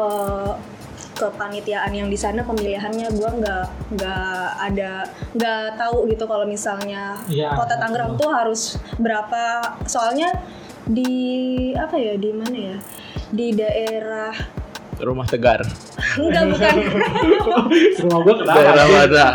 kepanitiaan 1.13 1.91
yang 1.91 2.07
di 2.07 2.15
sana 2.15 2.41
pemilihannya 2.41 3.11
gua 3.11 3.29
nggak 3.29 3.65
nggak 3.93 4.45
ada 4.63 4.91
nggak 5.35 5.63
tahu 5.75 6.07
gitu 6.07 6.23
kalau 6.23 6.47
misalnya 6.47 7.19
Iya. 7.27 7.53
kota 7.53 7.75
Tangerang 7.75 8.15
tuh 8.15 8.31
harus 8.31 8.61
berapa 8.95 9.59
soalnya 9.83 10.31
di 10.87 11.13
apa 11.75 11.93
ya 11.93 12.15
di 12.15 12.31
mana 12.31 12.57
ya 12.73 12.77
di 13.29 13.47
daerah 13.51 14.33
Rumah 14.99 15.25
Tegar. 15.25 15.63
enggak 16.15 16.43
bukan 16.49 16.75
Rumah 18.01 18.19
gue 18.19 18.35
kenapa? 18.37 18.57
Daerah 18.57 18.85
mana? 18.87 19.27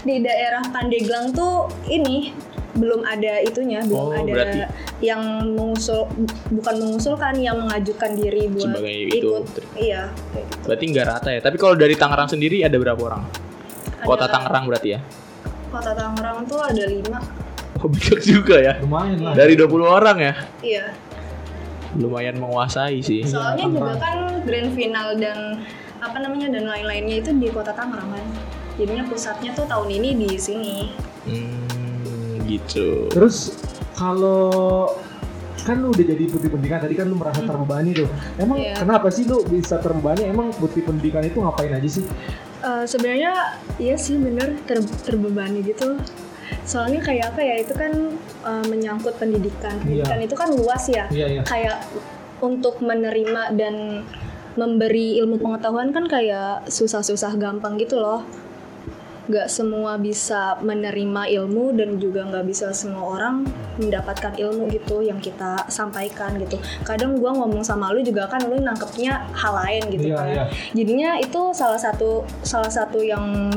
di 0.00 0.16
daerah 0.18 0.62
Pandeglang 0.64 1.28
tuh 1.30 1.68
ini 1.84 2.32
belum 2.72 3.02
ada 3.02 3.40
itunya 3.40 3.82
belum 3.82 4.00
Oh, 4.00 4.14
ada 4.14 4.24
berarti- 4.24 4.64
yang 5.00 5.20
mengusul 5.50 6.06
bukan 6.48 6.74
mengusulkan 6.78 7.34
yang 7.36 7.58
mengajukan 7.58 8.14
diri 8.14 8.46
buat 8.46 8.70
Sebagai 8.70 8.96
itu. 9.02 9.28
ikut 9.28 9.44
iya 9.74 10.08
kayak 10.30 10.46
gitu. 10.46 10.64
Berarti 10.64 10.84
nggak 10.86 11.06
rata 11.06 11.28
ya. 11.30 11.40
Tapi 11.40 11.56
kalau 11.56 11.74
dari 11.74 11.94
Tangerang 11.94 12.28
sendiri 12.28 12.62
ada 12.62 12.76
berapa 12.76 12.96
orang? 12.98 13.22
Kota 14.00 14.24
Ada- 14.24 14.32
Tangerang 14.32 14.64
berarti 14.66 14.88
ya? 14.90 15.00
kota 15.68 15.92
Tangerang 15.92 16.38
tuh 16.44 16.58
ada 16.58 16.84
lima 16.84 17.18
Oh 17.76 17.88
banyak 17.92 18.20
juga 18.20 18.56
ya. 18.56 18.72
Lumayan 18.78 19.18
lah. 19.20 19.32
Dari 19.34 19.52
20 19.54 19.66
orang 19.82 20.16
ya. 20.18 20.34
iya 20.60 20.84
Lumayan 21.92 22.36
menguasai 22.36 23.00
sih. 23.00 23.22
soalnya 23.22 23.64
juga 23.64 23.94
Tangerang. 23.94 23.98
kan 23.98 24.18
grand 24.42 24.70
final 24.72 25.08
dan 25.16 25.38
apa 25.98 26.16
namanya 26.16 26.48
dan 26.50 26.64
lain-lainnya 26.64 27.16
itu 27.18 27.30
di 27.32 27.48
kota 27.48 27.70
Tangerang 27.70 28.10
kan 28.10 28.24
jadinya 28.74 29.04
pusatnya 29.04 29.50
tuh 29.52 29.66
tahun 29.66 29.88
ini 29.92 30.10
di 30.16 30.30
sini 30.34 30.76
Hmm, 31.20 32.40
gitu. 32.44 33.06
Terus 33.08 33.52
kalau 33.92 34.88
kan 35.60 35.76
lu 35.76 35.90
udah 35.90 36.06
jadi 36.06 36.24
putri 36.26 36.48
pendidikan 36.48 36.80
tadi 36.80 36.94
kan 36.94 37.04
lu 37.04 37.14
merasa 37.14 37.42
terbebani 37.42 37.92
tuh. 37.92 38.08
Emang 38.34 38.56
Iya. 38.56 38.80
kenapa 38.80 39.12
sih 39.12 39.28
lu 39.28 39.44
bisa 39.44 39.76
terbebani? 39.76 40.24
Emang 40.24 40.48
putri 40.50 40.80
pendidikan 40.80 41.20
itu 41.20 41.36
ngapain 41.36 41.68
aja 41.70 41.84
sih? 41.90 42.08
Eh, 42.60 42.84
sebenarnya 42.86 43.32
iya 43.76 43.94
sih 43.94 44.16
bener 44.16 44.56
ter- 44.64 44.80
terbebani 45.02 45.60
gitu 45.62 46.00
soalnya 46.62 47.00
kayak 47.00 47.34
apa 47.34 47.40
ya 47.40 47.54
itu 47.58 47.72
kan 47.74 47.92
eh, 48.46 48.64
menyangkut 48.66 49.14
pendidikan. 49.16 49.74
Pendidikan 49.80 50.20
itu 50.22 50.34
kan 50.34 50.48
luas 50.50 50.84
ya. 50.86 51.06
Iya 51.08 51.26
iya. 51.38 51.42
kayak 51.42 51.78
untuk 52.40 52.80
menerima 52.80 53.52
dan 53.52 54.04
memberi 54.56 55.20
ilmu 55.20 55.38
pengetahuan 55.38 55.92
kan 55.92 56.04
kayak 56.04 56.66
susah-susah 56.66 57.36
gampang 57.36 57.78
gitu 57.78 58.00
loh. 58.00 58.24
Nggak 59.30 59.46
semua 59.46 59.94
bisa 59.94 60.58
menerima 60.58 61.30
ilmu 61.30 61.70
dan 61.78 62.02
juga 62.02 62.26
nggak 62.26 62.50
bisa 62.50 62.74
semua 62.74 63.14
orang 63.14 63.46
mendapatkan 63.78 64.34
ilmu 64.34 64.66
gitu 64.74 65.06
yang 65.06 65.22
kita 65.22 65.70
sampaikan 65.70 66.34
gitu. 66.42 66.58
Kadang 66.82 67.14
gua 67.14 67.38
ngomong 67.38 67.62
sama 67.62 67.94
lu 67.94 68.02
juga 68.02 68.26
kan 68.26 68.42
lu 68.42 68.58
nangkepnya 68.58 69.30
hal 69.30 69.54
lain 69.54 69.82
gitu 69.94 70.10
Iya, 70.10 70.16
kan. 70.18 70.26
iya. 70.26 70.44
jadinya 70.74 71.10
itu 71.22 71.54
salah 71.54 71.78
satu 71.78 72.26
salah 72.42 72.72
satu 72.72 72.98
yang 73.06 73.54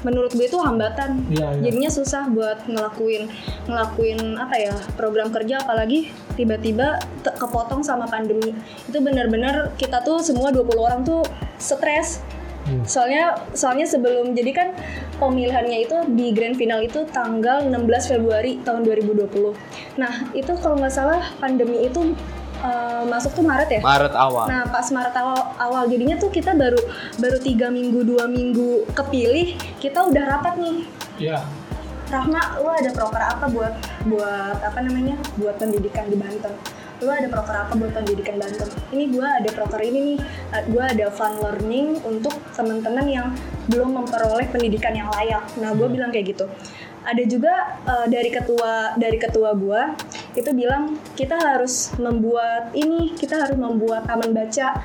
menurut 0.00 0.32
gue 0.32 0.46
itu 0.48 0.56
hambatan 0.56 1.24
Iya, 1.28 1.60
iya. 1.60 1.62
jadinya 1.68 1.90
susah 1.92 2.28
buat 2.32 2.64
ngelakuin 2.64 3.28
ngelakuin 3.68 4.18
apa 4.40 4.56
ya 4.56 4.74
program 4.96 5.28
kerja 5.32 5.60
apalagi 5.60 6.08
tiba-tiba 6.36 6.96
kepotong 7.24 7.84
sama 7.84 8.08
pandemi 8.08 8.56
itu 8.88 8.98
benar-benar 8.98 9.76
kita 9.76 10.00
tuh 10.00 10.24
semua 10.24 10.48
20 10.52 10.72
orang 10.80 11.00
tuh 11.04 11.20
stres 11.60 12.24
Hmm. 12.60 12.84
soalnya 12.84 13.40
soalnya 13.56 13.88
sebelum 13.88 14.36
jadi 14.36 14.52
kan 14.52 14.68
pemilihannya 15.16 15.88
itu 15.88 15.96
di 16.12 16.28
grand 16.36 16.60
final 16.60 16.84
itu 16.84 17.08
tanggal 17.08 17.64
16 17.64 18.12
Februari 18.12 18.60
tahun 18.60 18.84
2020 18.84 19.56
nah 19.96 20.28
itu 20.36 20.52
kalau 20.60 20.76
nggak 20.76 20.92
salah 20.92 21.24
pandemi 21.40 21.88
itu 21.88 22.12
eh, 22.60 23.02
masuk 23.08 23.32
tuh 23.34 23.44
Maret 23.44 23.68
ya 23.68 23.80
Maret 23.80 24.14
awal. 24.14 24.46
Nah 24.46 24.62
pas 24.68 24.86
Maret 24.88 25.14
awal, 25.16 25.40
awal 25.56 25.82
jadinya 25.88 26.16
tuh 26.20 26.30
kita 26.30 26.52
baru 26.52 26.80
baru 27.16 27.38
tiga 27.40 27.72
minggu 27.72 28.04
dua 28.04 28.28
minggu 28.28 28.88
kepilih 28.92 29.56
kita 29.80 30.04
udah 30.06 30.24
rapat 30.38 30.54
nih. 30.60 30.78
Iya. 31.20 31.40
Rahma, 32.10 32.58
lu 32.58 32.66
ada 32.66 32.90
proker 32.90 33.22
apa 33.22 33.46
buat 33.54 33.74
buat 34.10 34.58
apa 34.66 34.82
namanya 34.82 35.14
buat 35.38 35.62
pendidikan 35.62 36.10
di 36.10 36.18
Banten? 36.18 36.50
Lu 36.98 37.06
ada 37.06 37.30
proker 37.30 37.54
apa 37.54 37.72
buat 37.78 37.94
pendidikan 37.94 38.34
Banten? 38.34 38.66
Ini 38.90 39.14
gua 39.14 39.38
ada 39.38 39.46
proker 39.54 39.78
ini 39.78 40.00
nih, 40.02 40.18
Uh, 40.50 40.66
gua 40.74 40.90
ada 40.90 41.06
fun 41.14 41.38
learning 41.38 42.02
untuk 42.02 42.34
teman-teman 42.58 43.06
yang 43.06 43.26
belum 43.70 44.02
memperoleh 44.02 44.50
pendidikan 44.50 44.90
yang 44.90 45.06
layak. 45.14 45.46
Nah 45.62 45.70
gue 45.70 45.86
bilang 45.86 46.10
kayak 46.10 46.34
gitu. 46.34 46.50
Ada 47.00 47.22
juga 47.24 47.54
uh, 47.88 48.06
dari 48.06 48.28
ketua 48.28 48.94
dari 48.94 49.16
ketua 49.16 49.56
gua 49.56 49.96
itu 50.36 50.50
bilang 50.52 51.00
kita 51.16 51.34
harus 51.34 51.96
membuat 51.96 52.70
ini, 52.76 53.16
kita 53.16 53.40
harus 53.40 53.56
membuat 53.56 54.04
taman 54.06 54.30
baca 54.30 54.78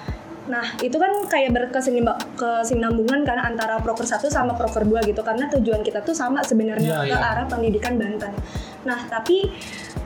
Nah, 0.46 0.78
itu 0.78 0.94
kan 1.02 1.10
kayak 1.26 1.58
berkesinimba- 1.58 2.22
kesinambungan 2.38 3.26
kan 3.26 3.42
antara 3.42 3.82
proker 3.82 4.06
1 4.06 4.30
sama 4.30 4.54
proker 4.54 4.86
2 4.86 5.02
gitu 5.10 5.26
karena 5.26 5.50
tujuan 5.50 5.82
kita 5.82 6.06
tuh 6.06 6.14
sama 6.14 6.46
sebenarnya 6.46 7.02
Iya, 7.02 7.10
ke 7.10 7.18
iya. 7.18 7.30
arah 7.34 7.46
pendidikan 7.50 7.98
Banten. 7.98 8.30
Nah, 8.86 9.10
tapi 9.10 9.50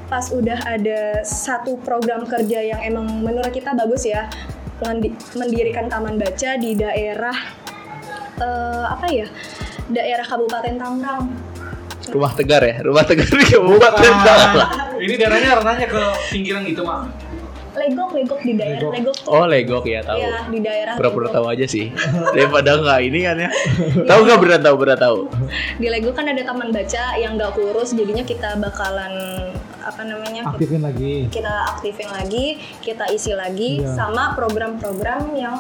pas 0.08 0.24
udah 0.32 0.64
ada 0.64 1.22
satu 1.28 1.76
program 1.84 2.24
kerja 2.24 2.64
yang 2.64 2.80
emang 2.82 3.20
menurut 3.20 3.52
kita 3.52 3.76
bagus 3.76 4.08
ya, 4.08 4.32
mendi- 4.80 5.14
mendirikan 5.36 5.92
taman 5.92 6.16
baca 6.16 6.56
di 6.56 6.72
daerah 6.72 7.36
eh, 8.40 8.86
apa 8.88 9.08
ya? 9.12 9.28
Daerah 9.92 10.24
Kabupaten 10.24 10.80
Tangerang. 10.80 11.24
Rumah 12.10 12.32
Tegar 12.34 12.62
ya, 12.66 12.76
Rumah 12.82 13.04
Tegar 13.06 13.30
di 13.30 13.46
Kabupaten 13.46 14.14
ini 15.00 15.14
daerahnya 15.16 15.64
renanya 15.64 15.88
ke 15.88 16.02
pinggiran 16.30 16.62
gitu, 16.68 16.84
Mak. 16.84 17.30
Legok, 17.70 18.12
Legok 18.12 18.42
di 18.44 18.54
daerah 18.60 18.76
Legok. 18.82 18.92
Legok 18.92 19.16
tuh. 19.24 19.32
Oh, 19.32 19.46
Legok 19.48 19.86
ya 19.88 20.02
tahu. 20.04 20.20
Iya, 20.20 20.36
di 20.52 20.60
daerah 20.60 20.94
Pura-pura 21.00 21.32
Legok. 21.32 21.36
tahu 21.40 21.46
aja 21.48 21.66
sih. 21.70 21.86
Daripada 22.36 22.76
nggak 22.76 23.00
ini 23.08 23.20
kan 23.24 23.36
ya. 23.40 23.50
Tahu 24.04 24.20
nggak 24.28 24.40
berat 24.42 24.62
tahu 24.66 24.76
berat 24.76 25.00
tahu. 25.00 25.20
Di 25.80 25.88
Lego 25.88 26.12
kan 26.12 26.28
ada 26.28 26.42
taman 26.44 26.76
baca 26.76 27.04
yang 27.16 27.40
gak 27.40 27.56
kurus, 27.56 27.96
jadinya 27.96 28.26
kita 28.28 28.60
bakalan 28.60 29.14
apa 29.80 30.02
namanya? 30.04 30.52
Aktifin 30.52 30.84
lagi. 30.84 31.32
kita 31.32 31.54
aktifin 31.72 32.10
lagi, 32.12 32.60
kita 32.84 33.08
isi 33.16 33.32
lagi 33.32 33.80
Iya. 33.80 33.96
sama 33.96 34.36
program-program 34.36 35.32
yang 35.40 35.56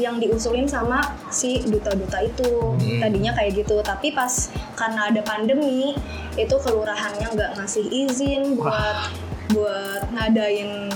yang 0.00 0.16
diusulin 0.16 0.64
sama 0.64 1.04
si 1.28 1.60
duta-duta 1.62 2.24
itu. 2.24 2.72
Hmm. 2.80 3.00
tadinya 3.00 3.32
kayak 3.36 3.60
gitu 3.60 3.78
tapi 3.84 4.10
pas 4.10 4.48
karena 4.74 5.12
ada 5.12 5.20
pandemi 5.20 5.92
itu 6.34 6.56
kelurahannya 6.56 7.28
nggak 7.36 7.50
ngasih 7.60 7.84
izin 7.86 8.56
buat 8.56 9.12
buat 9.52 10.08
ngadain 10.10 10.88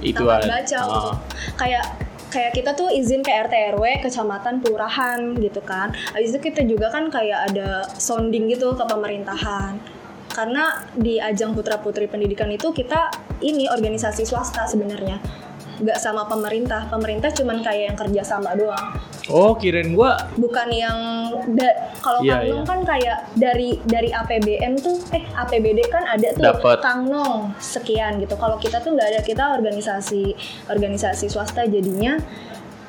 Itu 0.00 0.24
taman 0.24 0.48
baca 0.48 0.78
Ah. 0.80 0.86
untuk 0.88 1.16
kayak 1.54 1.84
kayak 2.30 2.52
kita 2.54 2.70
tuh 2.72 2.88
izin 2.88 3.20
ke 3.20 3.28
RT 3.28 3.76
RW 3.76 3.84
kecamatan 4.00 4.62
kelurahan 4.62 5.34
gitu 5.36 5.60
kan. 5.60 5.92
Habis 6.14 6.30
itu 6.32 6.38
kita 6.40 6.62
juga 6.64 6.88
kan 6.88 7.10
kayak 7.10 7.52
ada 7.52 7.84
sounding 7.98 8.48
gitu 8.48 8.72
ke 8.72 8.84
pemerintahan. 8.86 9.76
Karena 10.30 10.78
di 10.94 11.18
ajang 11.18 11.52
putra 11.52 11.82
putri 11.82 12.06
pendidikan 12.06 12.48
itu 12.48 12.70
kita 12.70 13.10
ini 13.42 13.66
organisasi 13.66 14.22
swasta 14.24 14.62
sebenarnya 14.64 15.18
nggak 15.80 15.98
sama 15.98 16.28
pemerintah 16.28 16.86
pemerintah 16.92 17.32
cuman 17.32 17.64
kayak 17.64 17.82
yang 17.92 17.96
kerja 17.96 18.22
sama 18.22 18.52
doang 18.54 18.94
Oh, 19.30 19.54
kirain 19.54 19.94
gua 19.94 20.18
bukan 20.34 20.68
yang 20.74 20.98
kalau 22.02 22.18
Iya, 22.24 22.42
Kangnong 22.42 22.62
iya. 22.66 22.68
kan 22.68 22.80
kayak 22.82 23.18
dari 23.38 23.70
dari 23.86 24.10
APBN 24.10 24.72
tuh 24.82 24.98
eh 25.14 25.22
APBD 25.22 25.86
kan 25.86 26.02
ada 26.02 26.34
tuh 26.34 26.44
Dapet. 26.50 26.78
Kangnong 26.82 27.54
sekian 27.62 28.18
gitu. 28.18 28.34
Kalau 28.34 28.58
kita 28.58 28.82
tuh 28.82 28.90
nggak 28.98 29.08
ada 29.14 29.20
kita 29.22 29.54
organisasi 29.54 30.34
organisasi 30.66 31.30
swasta 31.30 31.62
jadinya 31.70 32.18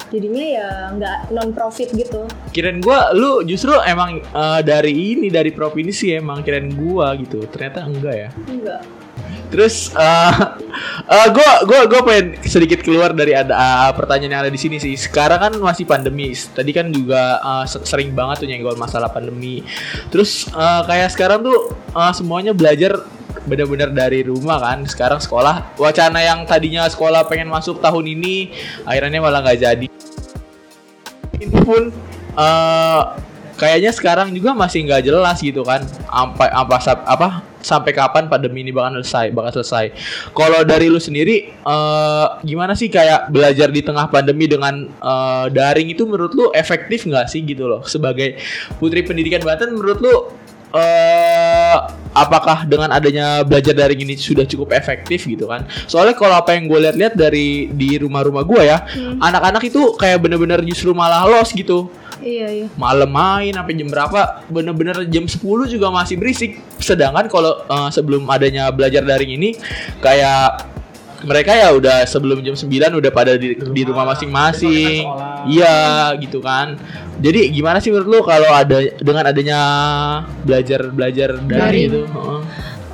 jadinya 0.09 0.43
ya 0.43 0.69
nggak 0.91 1.17
non 1.31 1.55
profit 1.55 1.87
gitu. 1.95 2.27
kirain 2.51 2.83
gua 2.83 3.15
lu 3.15 3.45
justru 3.47 3.71
emang 3.85 4.19
eh, 4.19 4.61
dari 4.65 4.91
ini 4.91 5.31
dari 5.31 5.53
provinsi 5.53 6.17
emang 6.17 6.41
kirain 6.41 6.73
gua 6.73 7.13
gitu. 7.21 7.45
Ternyata 7.47 7.85
enggak 7.85 8.15
ya. 8.17 8.29
Enggak. 8.49 8.81
Terus 9.51 9.91
eh 9.91 10.33
eh, 11.11 11.27
gua 11.35 11.51
gua 11.67 11.81
gua 11.91 12.01
pengen 12.07 12.39
sedikit 12.47 12.79
keluar 12.79 13.11
dari 13.11 13.35
ada 13.35 13.51
eh, 13.51 13.91
pertanyaan 13.91 14.31
yang 14.31 14.41
ada 14.47 14.51
di 14.51 14.59
sini 14.61 14.79
sih. 14.79 14.95
Sekarang 14.95 15.39
kan 15.43 15.53
masih 15.59 15.83
pandemi. 15.83 16.31
Tadi 16.31 16.71
kan 16.71 16.87
juga 16.87 17.39
se- 17.67 17.83
sering 17.83 18.15
banget 18.15 18.43
tuh 18.43 18.47
nyenggol 18.47 18.79
masalah 18.79 19.11
pandemi. 19.11 19.61
Terus 20.07 20.47
eh, 20.51 20.81
kayak 20.87 21.11
sekarang 21.11 21.43
tuh 21.43 21.75
eh, 21.75 22.13
semuanya 22.15 22.55
belajar 22.55 23.03
benar-benar 23.43 23.91
dari 23.91 24.23
rumah 24.23 24.63
kan. 24.63 24.87
Sekarang 24.87 25.19
sekolah 25.19 25.75
wacana 25.75 26.23
yang 26.23 26.47
tadinya 26.47 26.87
sekolah 26.87 27.27
pengen 27.27 27.51
masuk 27.51 27.83
tahun 27.83 28.07
ini 28.07 28.55
akhirnya 28.87 29.19
malah 29.19 29.43
nggak 29.43 29.59
jadi. 29.59 29.87
Ini 31.41 31.59
pun 31.65 31.91
eh 32.39 33.01
kayaknya 33.59 33.91
sekarang 33.91 34.31
juga 34.31 34.55
masih 34.55 34.87
nggak 34.87 35.03
jelas 35.05 35.37
gitu 35.43 35.61
kan 35.61 35.83
apa 36.09 36.77
sap- 36.81 37.05
apa 37.05 37.45
sampai 37.61 37.93
kapan 37.93 38.27
pandemi 38.27 38.65
ini 38.65 38.73
bakal 38.73 38.99
selesai 38.99 39.31
bakal 39.31 39.61
selesai. 39.61 39.93
Kalau 40.33 40.61
dari 40.65 40.89
lu 40.89 40.97
sendiri 40.97 41.53
eh 41.53 42.27
gimana 42.43 42.73
sih 42.73 42.89
kayak 42.89 43.29
belajar 43.29 43.69
di 43.69 43.81
tengah 43.85 44.09
pandemi 44.09 44.49
dengan 44.49 44.89
eh, 44.89 45.45
daring 45.53 45.93
itu 45.93 46.03
menurut 46.09 46.33
lu 46.33 46.45
efektif 46.51 47.05
nggak 47.07 47.29
sih 47.29 47.45
gitu 47.45 47.69
loh? 47.69 47.81
Sebagai 47.85 48.41
putri 48.81 49.05
pendidikan 49.05 49.41
Banten 49.45 49.73
menurut 49.73 49.99
lu 50.01 50.15
eh 50.71 51.77
apakah 52.15 52.63
dengan 52.63 52.91
adanya 52.95 53.43
belajar 53.43 53.75
daring 53.75 54.07
ini 54.07 54.15
sudah 54.15 54.47
cukup 54.47 54.71
efektif 54.75 55.27
gitu 55.27 55.47
kan? 55.47 55.67
Soalnya 55.87 56.15
kalau 56.15 56.35
apa 56.39 56.55
yang 56.55 56.67
gue 56.67 56.79
lihat-lihat 56.87 57.13
dari 57.15 57.67
di 57.71 57.99
rumah-rumah 57.99 58.43
gue 58.47 58.61
ya 58.67 58.83
anak-anak 59.19 59.63
itu 59.67 59.95
kayak 59.99 60.23
bener-bener 60.23 60.63
justru 60.63 60.95
malah 60.95 61.27
los 61.27 61.51
gitu 61.51 61.91
Iya 62.21 62.47
iya. 62.53 62.67
malam 62.77 63.09
main 63.09 63.51
sampai 63.51 63.73
jam 63.73 63.89
berapa? 63.89 64.45
Bener-bener 64.47 65.09
jam 65.09 65.25
10 65.25 65.41
juga 65.67 65.89
masih 65.89 66.15
berisik. 66.21 66.61
Sedangkan 66.77 67.25
kalau 67.27 67.65
eh, 67.65 67.89
sebelum 67.89 68.29
adanya 68.29 68.69
belajar 68.69 69.01
daring 69.01 69.35
ini 69.35 69.49
kayak 69.99 70.71
mereka 71.21 71.53
ya 71.53 71.69
udah 71.73 72.01
sebelum 72.09 72.41
jam 72.41 72.57
9 72.57 72.97
udah 72.97 73.11
pada 73.13 73.37
di, 73.37 73.53
di 73.57 73.81
rumah 73.85 74.09
masing-masing. 74.13 75.05
Iya 75.49 76.13
gitu 76.17 76.41
kan. 76.41 76.77
Jadi 77.21 77.53
gimana 77.53 77.77
sih 77.77 77.93
menurut 77.93 78.09
lu 78.09 78.19
kalau 78.25 78.49
ada 78.49 78.81
dengan 78.97 79.29
adanya 79.29 79.59
belajar 80.41 80.89
belajar 80.89 81.29
dari 81.45 81.57
Daring. 81.57 81.85
itu 81.89 82.01
Heeh. 82.09 82.41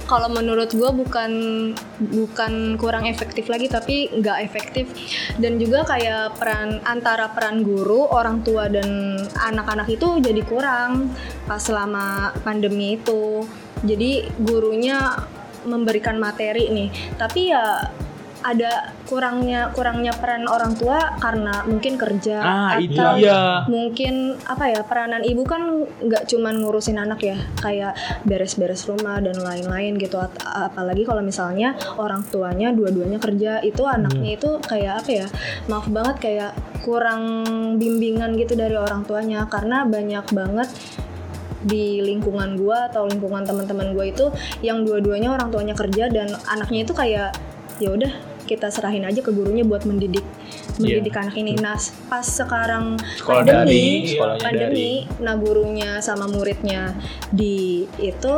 Kalau 0.08 0.32
menurut 0.32 0.72
gue 0.72 0.88
bukan 0.88 1.32
bukan 2.00 2.80
kurang 2.80 3.04
efektif 3.04 3.52
lagi 3.52 3.68
tapi 3.68 4.08
nggak 4.16 4.40
efektif. 4.48 4.88
Dan 5.36 5.60
juga 5.60 5.84
kayak 5.84 6.40
peran 6.40 6.80
antara 6.88 7.28
peran 7.36 7.62
guru 7.62 8.08
orang 8.08 8.40
tua 8.40 8.72
dan 8.72 9.20
anak-anak 9.36 9.92
itu 9.92 10.24
jadi 10.24 10.42
kurang 10.48 11.12
pas 11.44 11.60
selama 11.60 12.32
pandemi 12.42 12.96
itu. 12.96 13.44
Jadi 13.84 14.26
gurunya 14.40 15.12
memberikan 15.68 16.16
materi 16.16 16.72
nih. 16.72 16.90
Tapi 17.20 17.52
ya 17.52 17.92
ada 18.48 18.96
kurangnya 19.04 19.76
kurangnya 19.76 20.16
peran 20.16 20.48
orang 20.48 20.72
tua 20.80 21.20
karena 21.20 21.68
mungkin 21.68 22.00
kerja 22.00 22.40
ah 22.40 22.70
atau 22.80 23.20
dia 23.20 23.68
mungkin 23.68 24.40
apa 24.48 24.72
ya 24.72 24.82
peranan 24.88 25.20
ibu 25.28 25.44
kan 25.44 25.84
nggak 25.84 26.32
cuman 26.32 26.64
ngurusin 26.64 26.96
anak 26.96 27.20
ya 27.28 27.38
kayak 27.60 28.00
beres-beres 28.24 28.88
rumah 28.88 29.20
dan 29.20 29.36
lain-lain 29.36 30.00
gitu. 30.00 30.16
Apalagi 30.40 31.04
kalau 31.04 31.20
misalnya 31.20 31.76
orang 32.00 32.24
tuanya 32.28 32.72
dua-duanya 32.72 33.20
kerja 33.20 33.60
itu 33.60 33.84
anaknya 33.84 34.40
itu 34.40 34.50
kayak 34.64 35.04
apa 35.04 35.12
ya 35.12 35.28
maaf 35.68 35.88
banget 35.92 36.16
kayak 36.24 36.52
kurang 36.88 37.44
bimbingan 37.76 38.38
gitu 38.40 38.56
dari 38.56 38.78
orang 38.80 39.04
tuanya. 39.04 39.44
Karena 39.52 39.84
banyak 39.84 40.26
banget 40.32 40.70
di 41.68 42.00
lingkungan 42.06 42.56
gua 42.56 42.88
atau 42.88 43.10
lingkungan 43.10 43.44
teman-teman 43.44 43.92
gua 43.92 44.06
itu 44.08 44.30
yang 44.62 44.86
dua-duanya 44.86 45.34
orang 45.34 45.50
tuanya 45.50 45.74
kerja 45.74 46.08
dan 46.08 46.32
anaknya 46.48 46.86
itu 46.86 46.94
kayak 46.94 47.34
ya 47.82 47.90
udah 47.94 48.37
kita 48.48 48.72
serahin 48.72 49.04
aja 49.04 49.20
ke 49.20 49.30
gurunya 49.36 49.68
buat 49.68 49.84
mendidik 49.84 50.24
mendidik 50.80 51.14
Iya. 51.14 51.22
anak 51.28 51.36
ini. 51.36 51.54
Nah 51.60 51.76
pas 52.08 52.24
sekarang 52.24 52.96
Sekolah 53.20 53.44
pandemi, 53.44 54.08
sekolahnya 54.16 54.44
pandemi, 54.46 54.92
nah 55.20 55.36
gurunya 55.36 56.00
sama 56.00 56.26
muridnya 56.32 56.96
di 57.30 57.84
itu 58.00 58.36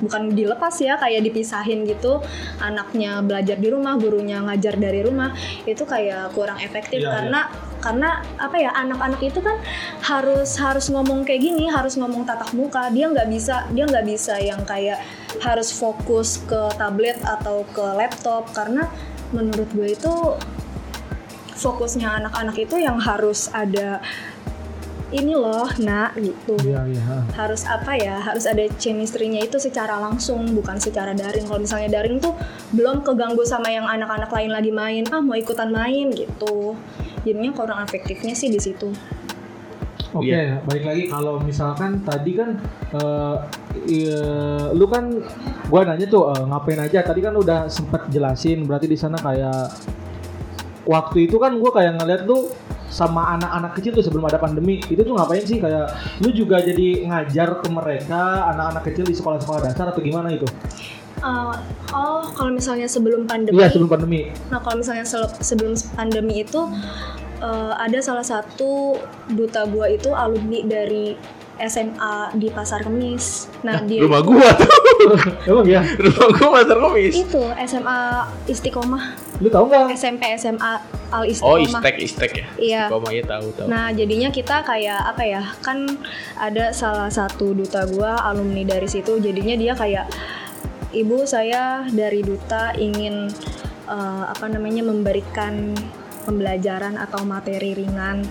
bukan 0.00 0.32
dilepas 0.32 0.72
ya 0.80 0.96
kayak 0.96 1.28
dipisahin 1.28 1.84
gitu 1.84 2.24
anaknya 2.56 3.20
belajar 3.20 3.60
di 3.60 3.68
rumah 3.68 4.00
gurunya 4.00 4.40
ngajar 4.40 4.80
dari 4.80 5.04
rumah 5.04 5.36
itu 5.68 5.84
kayak 5.84 6.32
kurang 6.32 6.56
efektif 6.56 7.04
Iya, 7.04 7.12
karena 7.12 7.40
karena 7.80 8.20
apa 8.36 8.56
ya 8.60 8.70
anak-anak 8.76 9.20
itu 9.24 9.40
kan 9.40 9.56
harus 10.04 10.56
harus 10.60 10.88
ngomong 10.92 11.24
kayak 11.24 11.40
gini 11.44 11.68
harus 11.68 11.96
ngomong 11.96 12.28
tatap 12.28 12.52
muka 12.52 12.92
dia 12.92 13.08
nggak 13.08 13.28
bisa 13.28 13.68
dia 13.72 13.84
nggak 13.88 14.04
bisa 14.04 14.36
yang 14.40 14.60
kayak 14.68 15.00
harus 15.40 15.72
fokus 15.72 16.44
ke 16.44 16.60
tablet 16.76 17.16
atau 17.24 17.64
ke 17.72 17.84
laptop 17.96 18.52
karena 18.52 18.84
menurut 19.30 19.68
gue 19.74 19.94
itu 19.94 20.14
fokusnya 21.60 22.24
anak-anak 22.24 22.56
itu 22.56 22.80
yang 22.80 22.96
harus 22.96 23.52
ada 23.52 24.00
ini 25.10 25.34
loh 25.34 25.66
nak 25.82 26.14
gitu. 26.22 26.54
Iya 26.62 26.86
iya. 26.86 27.02
harus 27.34 27.66
apa 27.66 27.98
ya 27.98 28.22
harus 28.22 28.46
ada 28.46 28.62
chemistry-nya 28.78 29.42
itu 29.42 29.58
secara 29.58 29.98
langsung 29.98 30.54
bukan 30.54 30.78
secara 30.78 31.10
daring. 31.12 31.50
Kalau 31.50 31.60
misalnya 31.60 32.00
daring 32.00 32.22
tuh 32.22 32.32
belum 32.70 33.02
keganggu 33.02 33.42
sama 33.42 33.74
yang 33.74 33.90
anak-anak 33.90 34.30
lain 34.30 34.50
lagi 34.54 34.70
main 34.70 35.04
ah 35.10 35.18
mau 35.18 35.34
ikutan 35.34 35.74
main 35.74 36.14
gitu. 36.14 36.78
Jadinya 37.26 37.50
kurang 37.52 37.82
efektifnya 37.82 38.38
sih 38.38 38.48
di 38.48 38.62
situ 38.62 38.94
Oke, 40.10 40.26
Iya. 40.26 40.58
balik 40.66 40.84
lagi 40.90 41.02
kalau 41.06 41.38
misalkan 41.38 42.02
tadi 42.02 42.34
kan 42.34 42.58
eh, 42.90 43.36
iya, 43.86 44.22
lu 44.74 44.90
kan 44.90 45.06
gua 45.70 45.86
nanya 45.86 46.10
tuh 46.10 46.34
eh, 46.34 46.42
ngapain 46.50 46.82
aja 46.82 47.06
tadi 47.06 47.22
kan 47.22 47.38
udah 47.38 47.70
sempet 47.70 48.10
jelasin 48.10 48.66
berarti 48.66 48.90
di 48.90 48.98
sana 48.98 49.14
kayak 49.22 49.70
waktu 50.82 51.30
itu 51.30 51.38
kan 51.38 51.54
gua 51.62 51.70
kayak 51.70 52.02
ngeliat 52.02 52.26
lu 52.26 52.50
sama 52.90 53.38
anak-anak 53.38 53.78
kecil 53.78 53.94
tuh 53.94 54.02
sebelum 54.02 54.26
ada 54.26 54.42
pandemi 54.42 54.82
itu 54.90 54.98
tuh 55.06 55.14
ngapain 55.14 55.46
sih 55.46 55.62
kayak 55.62 55.94
lu 56.26 56.34
juga 56.34 56.58
jadi 56.58 57.06
ngajar 57.06 57.62
ke 57.62 57.70
mereka 57.70 58.50
anak-anak 58.50 58.82
kecil 58.90 59.06
di 59.06 59.14
sekolah-sekolah 59.14 59.70
dasar 59.70 59.94
atau 59.94 60.02
gimana 60.02 60.34
itu? 60.34 60.46
Uh, 61.22 61.54
oh 61.94 62.26
kalau 62.34 62.50
misalnya 62.50 62.90
sebelum 62.90 63.30
pandemi 63.30 63.62
Iya 63.62 63.70
sebelum 63.70 63.92
pandemi. 63.92 64.34
Nah, 64.50 64.58
kalau 64.58 64.82
misalnya 64.82 65.06
sebelum 65.38 65.78
pandemi 65.94 66.42
itu 66.42 66.66
eh, 67.40 67.72
ada 67.74 67.98
salah 67.98 68.22
satu 68.22 68.96
duta 69.28 69.64
gua 69.64 69.88
itu 69.88 70.12
alumni 70.12 70.60
dari 70.62 71.16
SMA 71.60 72.14
di 72.34 72.48
Pasar 72.48 72.80
Kemis. 72.80 73.44
Nah, 73.60 73.84
dia 73.84 74.00
Rumah 74.00 74.20
gua 74.24 74.48
tuh. 74.56 74.68
Emang 75.52 75.68
ya? 75.68 75.84
Rumah 75.84 76.28
gua 76.32 76.48
pasar 76.56 76.76
komis. 76.76 77.12
itu 77.14 77.40
SMA 77.64 78.00
Istiqomah, 78.44 79.04
Lu 79.40 79.48
tahu 79.48 79.68
nggak? 79.68 79.92
SMP 79.92 80.24
SMA 80.36 80.80
Al 81.10 81.20
Oh, 81.20 81.24
Istiqomah. 81.26 81.60
istek 81.84 81.94
istek 82.00 82.30
ya. 82.32 82.46
Iya. 82.56 82.82
Koma 82.88 83.12
ya 83.12 83.24
tahu 83.24 83.52
tahu. 83.52 83.68
Nah, 83.68 83.92
jadinya 83.92 84.32
kita 84.32 84.64
kayak 84.64 85.04
apa 85.04 85.20
ya? 85.20 85.42
Kan 85.60 86.00
ada 86.40 86.72
salah 86.72 87.12
satu 87.12 87.52
duta 87.52 87.84
gua 87.88 88.16
alumni 88.24 88.64
dari 88.64 88.88
situ. 88.88 89.20
Jadinya 89.20 89.52
dia 89.52 89.76
kayak 89.76 90.08
ibu 90.96 91.28
saya 91.28 91.84
dari 91.92 92.24
duta 92.24 92.72
ingin 92.72 93.28
eh, 93.84 94.24
apa 94.24 94.48
namanya 94.48 94.80
memberikan 94.80 95.76
pembelajaran 96.22 96.96
atau 96.96 97.24
materi 97.24 97.74
ringan 97.74 98.24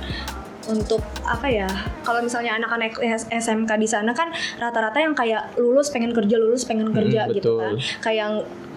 untuk 0.69 1.02
apa 1.25 1.49
ya 1.49 1.69
kalau 2.06 2.21
misalnya 2.21 2.54
anak-anak 2.54 3.02
SMK 3.25 3.71
di 3.73 3.89
sana 3.89 4.13
kan 4.13 4.30
rata-rata 4.62 5.02
yang 5.02 5.17
kayak 5.17 5.58
lulus 5.58 5.89
pengen 5.89 6.13
kerja 6.13 6.38
lulus 6.38 6.62
pengen 6.62 6.93
kerja 6.93 7.25
Hmm, 7.25 7.34
gitu 7.34 7.58
betul. 7.58 7.62
kan. 7.62 7.73
Kayak 8.06 8.30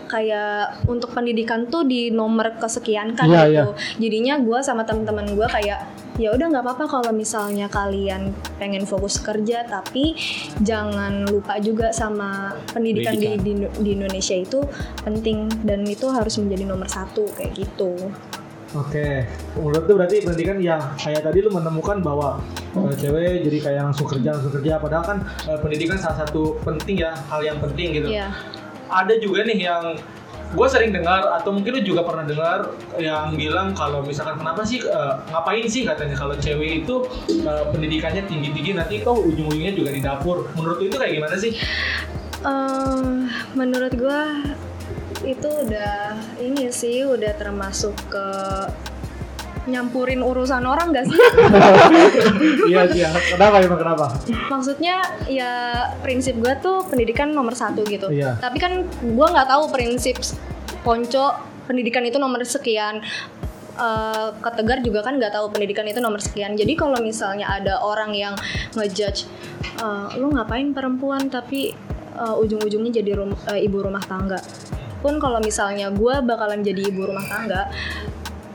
kayak 0.08 0.84
untuk 0.84 1.16
pendidikan 1.16 1.72
tuh 1.72 1.88
di 1.88 2.12
nomor 2.12 2.60
kesekian 2.60 3.16
kan 3.16 3.32
Iya, 3.32 3.48
gitu. 3.48 3.68
jadinya 3.96 4.36
gue 4.36 4.60
sama 4.60 4.84
teman-teman 4.84 5.32
gue 5.32 5.48
kayak 5.48 5.88
ya 6.20 6.28
udah 6.36 6.52
nggak 6.52 6.60
apa-apa 6.60 6.84
kalau 6.84 7.10
misalnya 7.16 7.72
kalian 7.72 8.36
pengen 8.60 8.84
fokus 8.84 9.16
kerja 9.16 9.64
tapi 9.64 10.12
jangan 10.60 11.24
lupa 11.24 11.56
juga 11.64 11.88
sama 11.96 12.52
pendidikan, 12.68 13.16
Di, 13.16 13.40
di 13.40 13.52
di 13.64 13.90
Indonesia 13.96 14.36
itu 14.36 14.60
penting 15.00 15.48
dan 15.64 15.80
itu 15.88 16.04
harus 16.12 16.36
menjadi 16.36 16.68
nomor 16.68 16.92
satu 16.92 17.32
kayak 17.32 17.56
gitu 17.56 17.96
Oke, 18.72 19.28
menurut 19.52 19.84
tuh 19.84 19.94
berarti 20.00 20.24
pendidikan 20.24 20.56
yang 20.56 20.80
kayak 20.96 21.28
tadi 21.28 21.44
lu 21.44 21.52
menemukan 21.52 22.00
bahwa 22.00 22.40
eh, 22.72 22.94
cewek 22.96 23.44
jadi 23.44 23.58
kayak 23.68 23.82
langsung 23.92 24.08
kerja 24.08 24.32
langsung 24.32 24.52
kerja, 24.56 24.80
padahal 24.80 25.04
kan 25.04 25.18
eh, 25.44 25.58
pendidikan 25.60 26.00
salah 26.00 26.24
satu 26.24 26.56
penting 26.64 27.04
ya 27.04 27.12
hal 27.28 27.44
yang 27.44 27.60
penting 27.60 28.00
gitu. 28.00 28.08
Iya. 28.08 28.32
Ada 28.88 29.20
juga 29.20 29.44
nih 29.44 29.68
yang 29.68 30.00
gue 30.52 30.66
sering 30.68 30.92
dengar 30.92 31.24
atau 31.32 31.48
mungkin 31.52 31.80
lu 31.80 31.82
juga 31.84 32.04
pernah 32.04 32.28
dengar 32.28 32.76
yang 33.00 33.32
bilang 33.40 33.72
kalau 33.72 34.04
misalkan 34.04 34.40
kenapa 34.40 34.64
sih 34.64 34.80
eh, 34.80 35.14
ngapain 35.28 35.68
sih 35.68 35.84
katanya 35.84 36.16
kalau 36.16 36.32
cewek 36.40 36.88
itu 36.88 37.04
eh, 37.44 37.64
pendidikannya 37.72 38.24
tinggi 38.24 38.56
tinggi 38.56 38.72
nanti 38.72 39.04
kok 39.04 39.20
ujung-ujungnya 39.20 39.76
juga 39.76 39.90
di 39.92 40.00
dapur. 40.00 40.48
Menurut 40.56 40.80
lu 40.80 40.88
itu 40.88 40.96
kayak 40.96 41.12
gimana 41.20 41.36
sih? 41.36 41.52
Eh, 42.40 43.12
menurut 43.52 43.92
gua 44.00 44.40
itu 45.22 45.48
udah 45.68 46.18
ini 46.42 46.68
sih 46.68 47.06
udah 47.06 47.32
termasuk 47.38 47.94
ke 48.10 48.26
nyampurin 49.62 50.18
urusan 50.26 50.66
orang 50.66 50.90
gak 50.90 51.06
sih? 51.06 51.14
Iya 52.66 52.82
sih. 52.90 53.02
Kenapa 53.34 53.62
emang 53.62 53.78
kenapa? 53.78 54.06
Maksudnya 54.50 54.98
ya 55.30 55.52
prinsip 56.02 56.34
gua 56.42 56.58
tuh 56.58 56.82
pendidikan 56.90 57.30
nomor 57.30 57.54
satu 57.54 57.86
gitu. 57.86 58.10
Iya. 58.10 58.38
Tapi 58.42 58.58
kan 58.58 58.82
gua 59.14 59.30
nggak 59.30 59.48
tahu 59.48 59.70
prinsip 59.70 60.18
ponco 60.82 61.30
pendidikan 61.70 62.02
itu 62.02 62.18
nomor 62.18 62.42
sekian. 62.42 63.02
Eh, 63.72 64.28
ketegar 64.42 64.82
juga 64.82 65.00
kan 65.00 65.16
nggak 65.16 65.32
tahu 65.32 65.48
pendidikan 65.48 65.86
itu 65.86 66.02
nomor 66.02 66.18
sekian. 66.18 66.58
Jadi 66.58 66.74
kalau 66.74 66.98
misalnya 66.98 67.48
ada 67.48 67.80
orang 67.80 68.12
yang 68.12 68.34
ngejudge, 68.74 69.30
"Eh, 69.78 70.06
lu 70.18 70.34
ngapain 70.34 70.74
perempuan 70.74 71.30
tapi 71.30 71.72
eh, 72.12 72.34
ujung-ujungnya 72.36 72.92
jadi 72.92 73.16
rum- 73.16 73.40
eh, 73.48 73.64
ibu 73.64 73.78
rumah 73.80 74.02
tangga. 74.04 74.36
Pun 75.02 75.18
kalau 75.18 75.42
misalnya 75.42 75.90
gua 75.90 76.22
bakalan 76.22 76.62
jadi 76.62 76.88
ibu 76.88 77.10
rumah 77.10 77.26
tangga, 77.26 77.68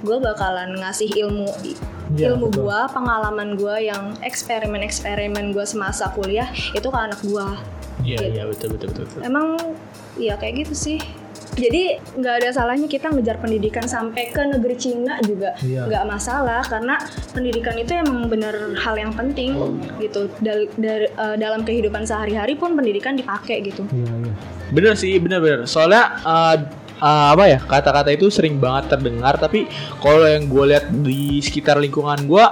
gue 0.01 0.17
bakalan 0.23 0.79
ngasih 0.79 1.11
ilmu 1.27 1.51
Iya, 2.15 2.31
ilmu 2.31 2.47
gua, 2.55 2.87
pengalaman 2.87 3.59
gua 3.59 3.83
yang 3.83 4.15
eksperimen-eksperimen 4.23 5.51
gua 5.51 5.67
semasa 5.67 6.07
kuliah 6.15 6.47
itu 6.71 6.87
ke 6.87 6.95
anak 6.95 7.19
gua. 7.27 7.59
Iya 7.99 8.23
iya 8.31 8.43
betul 8.47 8.79
betul 8.79 8.95
betul. 8.95 9.03
betul. 9.11 9.21
Emang 9.27 9.59
ya 10.15 10.39
kayak 10.39 10.63
gitu 10.63 10.73
sih. 10.77 10.99
Jadi 11.57 11.97
nggak 12.15 12.35
ada 12.45 12.49
salahnya 12.53 12.85
kita 12.85 13.09
ngejar 13.09 13.41
pendidikan 13.41 13.81
sampai 13.83 14.29
ke 14.29 14.45
negeri 14.45 14.77
Cina 14.77 15.17
juga 15.25 15.57
Iya. 15.65 15.89
nggak 15.89 16.05
masalah 16.05 16.61
karena 16.61 17.01
pendidikan 17.33 17.73
itu 17.75 17.97
emang 17.97 18.29
bener 18.29 18.77
hal 18.77 18.93
yang 18.93 19.09
penting 19.11 19.81
gitu. 19.97 20.29
Dal- 20.37 20.69
dar- 20.77 21.09
eh, 21.09 21.35
dalam 21.35 21.65
kehidupan 21.65 22.05
sehari-hari 22.05 22.53
pun 22.53 22.77
pendidikan 22.77 23.17
dipakai 23.17 23.65
gitu. 23.65 23.89
Iya 23.89 24.13
iya. 24.21 24.33
Bener 24.69 24.93
sih, 24.93 25.17
bener 25.17 25.41
bener. 25.41 25.59
Soalnya 25.65 26.21
uh, 26.21 26.55
uh, 27.01 27.27
apa 27.33 27.43
ya 27.47 27.59
kata-kata 27.59 28.13
itu 28.13 28.29
sering 28.29 28.61
banget 28.61 28.93
terdengar, 28.93 29.39
tapi 29.41 29.65
kalau 29.97 30.29
yang 30.29 30.45
gue 30.45 30.63
lihat 30.75 30.85
di 30.91 31.41
sekitar 31.41 31.81
lingkungan 31.81 32.29
gue 32.29 32.45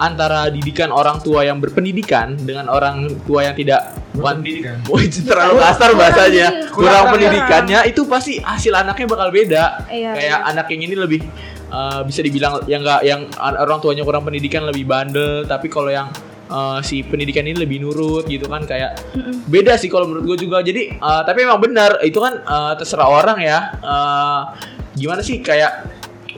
antara 0.00 0.48
didikan 0.48 0.88
orang 0.88 1.20
tua 1.20 1.44
yang 1.44 1.60
berpendidikan 1.60 2.32
dengan 2.40 2.72
orang 2.72 3.20
tua 3.28 3.44
yang 3.44 3.54
tidak 3.54 3.92
itu 4.16 5.20
terlalu 5.28 5.60
kasar 5.60 5.92
bahasanya. 5.92 6.46
Kurang, 6.48 6.72
Kurang, 6.72 6.80
kurang. 6.80 7.12
pendidikannya 7.12 7.80
itu 7.86 8.02
pasti 8.08 8.40
hasil 8.40 8.72
anaknya 8.72 9.06
bakal 9.06 9.28
beda. 9.28 9.64
Iya, 9.92 10.10
Kayak 10.16 10.38
iya. 10.40 10.48
anak 10.48 10.66
yang 10.72 10.82
ini 10.88 10.94
lebih 10.96 11.20
uh, 11.68 12.00
bisa 12.08 12.24
dibilang 12.24 12.64
yang 12.64 12.80
enggak 12.80 13.00
yang 13.04 13.28
orang 13.38 13.78
tuanya 13.84 14.02
kurang 14.02 14.24
pendidikan 14.24 14.64
lebih 14.64 14.88
bandel, 14.88 15.44
tapi 15.44 15.68
kalau 15.68 15.92
yang 15.92 16.08
uh, 16.50 16.80
si 16.80 17.04
pendidikan 17.04 17.46
ini 17.46 17.60
lebih 17.60 17.84
nurut 17.84 18.26
gitu 18.26 18.48
kan 18.50 18.66
kayak 18.66 18.98
beda 19.46 19.78
sih 19.78 19.92
kalau 19.92 20.08
menurut 20.10 20.34
gue 20.34 20.48
juga 20.48 20.64
jadi 20.64 20.98
uh, 20.98 21.22
tapi 21.22 21.46
emang 21.46 21.62
benar 21.62 22.02
itu 22.02 22.18
kan 22.18 22.42
uh, 22.44 22.72
terserah 22.74 23.08
orang 23.08 23.38
ya 23.40 23.58
Uh, 23.80 24.52
gimana 24.94 25.22
sih 25.24 25.40
kayak 25.40 25.86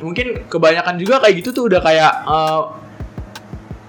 mungkin 0.02 0.46
kebanyakan 0.46 0.98
juga 0.98 1.22
kayak 1.22 1.42
gitu 1.42 1.50
tuh 1.54 1.64
udah 1.70 1.80
kayak 1.80 2.12
uh, 2.26 2.81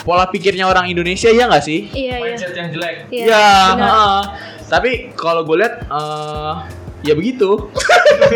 pola 0.03 0.27
pikirnya 0.27 0.67
orang 0.67 0.91
Indonesia 0.91 1.31
ya 1.31 1.47
nggak 1.47 1.63
sih 1.63 1.87
Iya 1.91 2.15
iya. 2.19 2.35
Mindset 2.35 2.53
yang 2.53 2.69
jelek. 2.75 2.95
Iya. 3.09 3.25
ya 3.31 3.47
uh, 3.79 4.21
tapi 4.67 5.11
kalau 5.15 5.47
gue 5.47 5.63
lihat 5.63 5.87
uh, 5.87 6.63
ya 7.03 7.13
begitu 7.19 7.67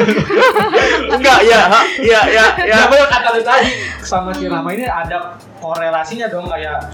enggak 1.16 1.40
ya 1.48 1.62
ha, 1.72 1.82
ya 2.04 2.22
ya 2.28 2.46
ya 2.68 2.78
bener 2.92 3.08
kata 3.08 3.28
lu 3.40 3.42
tadi 3.42 3.72
sama 4.04 4.36
si 4.36 4.44
Rama 4.52 4.76
ini 4.76 4.84
ada 4.84 5.40
korelasinya 5.64 6.28
dong 6.28 6.52
kayak 6.52 6.92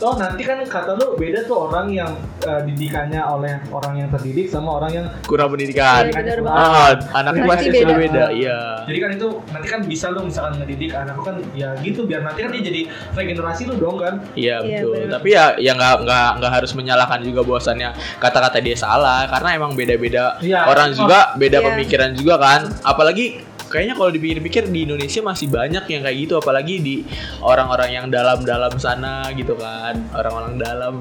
Toh 0.00 0.16
nanti 0.16 0.40
kan 0.42 0.56
kata 0.64 0.96
lu 0.96 1.12
beda 1.14 1.44
tuh 1.44 1.68
orang 1.68 1.92
yang 1.92 2.08
eh, 2.40 2.64
didikannya 2.64 3.20
oleh 3.20 3.60
orang 3.68 3.94
yang 3.94 4.08
terdidik 4.08 4.48
sama 4.48 4.80
orang 4.80 4.90
yang 4.90 5.06
kurang 5.28 5.52
pendidikan 5.52 6.08
Iya, 6.08 6.40
ah, 6.42 6.96
anaknya 7.12 7.44
pasti 7.44 7.68
beda. 7.68 7.80
sudah 7.84 7.96
beda 8.00 8.24
iya 8.32 8.58
jadi 8.88 8.98
kan 8.98 9.10
itu 9.12 9.28
nanti 9.46 9.66
kan 9.68 9.80
bisa 9.84 10.06
lu 10.08 10.24
misalkan 10.24 10.56
ngedidik 10.56 10.90
anak 10.90 11.14
lu 11.14 11.22
kan 11.22 11.36
ya 11.52 11.76
gitu 11.78 12.08
biar 12.08 12.24
nanti 12.24 12.40
kan 12.40 12.50
dia 12.50 12.62
jadi 12.64 12.80
regenerasi 13.12 13.62
lu 13.68 13.74
dong 13.76 13.96
kan 13.96 14.14
Iya 14.32 14.56
Iya, 14.60 14.80
betul. 14.82 15.04
Tapi 15.12 15.28
ya 15.30 15.44
ya 15.60 15.72
nggak 15.76 15.94
nggak 16.02 16.28
nggak 16.40 16.52
harus 16.52 16.72
menyalahkan 16.72 17.20
juga 17.20 17.40
bahwasannya 17.44 17.88
kata-kata 18.16 18.58
dia 18.58 18.74
salah 18.74 19.28
karena 19.28 19.48
emang 19.54 19.76
beda-beda 19.76 20.40
Iya. 20.40 20.64
orang 20.64 20.96
juga 20.96 21.36
beda 21.36 21.60
Iya. 21.60 21.66
pemikiran 21.68 22.10
juga 22.16 22.40
kan. 22.40 22.60
Apalagi 22.80 23.44
kayaknya 23.70 23.94
kalau 23.94 24.10
dipikir-pikir 24.10 24.66
di 24.66 24.84
Indonesia 24.84 25.22
masih 25.22 25.46
banyak 25.46 25.84
yang 25.86 26.02
kayak 26.02 26.18
gitu 26.18 26.34
apalagi 26.42 26.82
di 26.82 26.96
orang-orang 27.40 27.90
yang 27.94 28.06
dalam-dalam 28.10 28.74
sana 28.76 29.30
gitu 29.32 29.54
kan. 29.54 29.94
Orang-orang 30.10 30.58
dalam. 30.58 30.94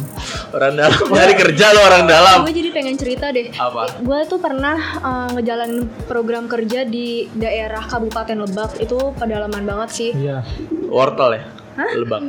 Orang 0.53 0.73
dalam. 0.77 1.01
Nyari 1.17 1.33
kerja 1.33 1.65
loh 1.73 1.83
orang 1.89 2.05
dalam. 2.05 2.37
Gue 2.45 2.53
jadi 2.53 2.69
pengen 2.69 2.95
cerita 2.95 3.33
deh. 3.33 3.49
Apa? 3.57 3.99
Gue 4.05 4.21
tuh 4.29 4.37
pernah 4.37 4.77
uh, 5.01 5.29
ngejalanin 5.33 5.89
program 6.05 6.45
kerja 6.45 6.85
di 6.85 7.25
daerah 7.33 7.81
Kabupaten 7.89 8.45
Lebak. 8.45 8.77
Itu 8.77 9.17
pedalaman 9.17 9.65
banget 9.65 9.89
sih. 9.89 10.11
Iya. 10.13 10.45
wortel 10.89 11.37
ya 11.37 11.58
lebak 11.95 12.19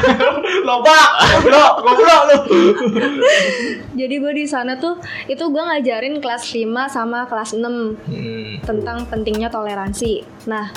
Lobak, 0.68 1.08
goblok, 1.36 1.74
goblok 1.80 2.22
lu. 2.26 2.38
jadi 3.92 4.14
gue 4.16 4.32
di 4.34 4.44
sana 4.44 4.76
tuh 4.76 4.98
itu 5.26 5.40
gue 5.42 5.62
ngajarin 5.62 6.18
kelas 6.18 6.44
5 6.46 6.64
sama 6.86 7.24
kelas 7.24 7.54
6 7.54 7.62
Hmm. 8.10 8.58
tentang 8.60 9.06
pentingnya 9.06 9.48
toleransi. 9.48 10.20
Nah, 10.46 10.68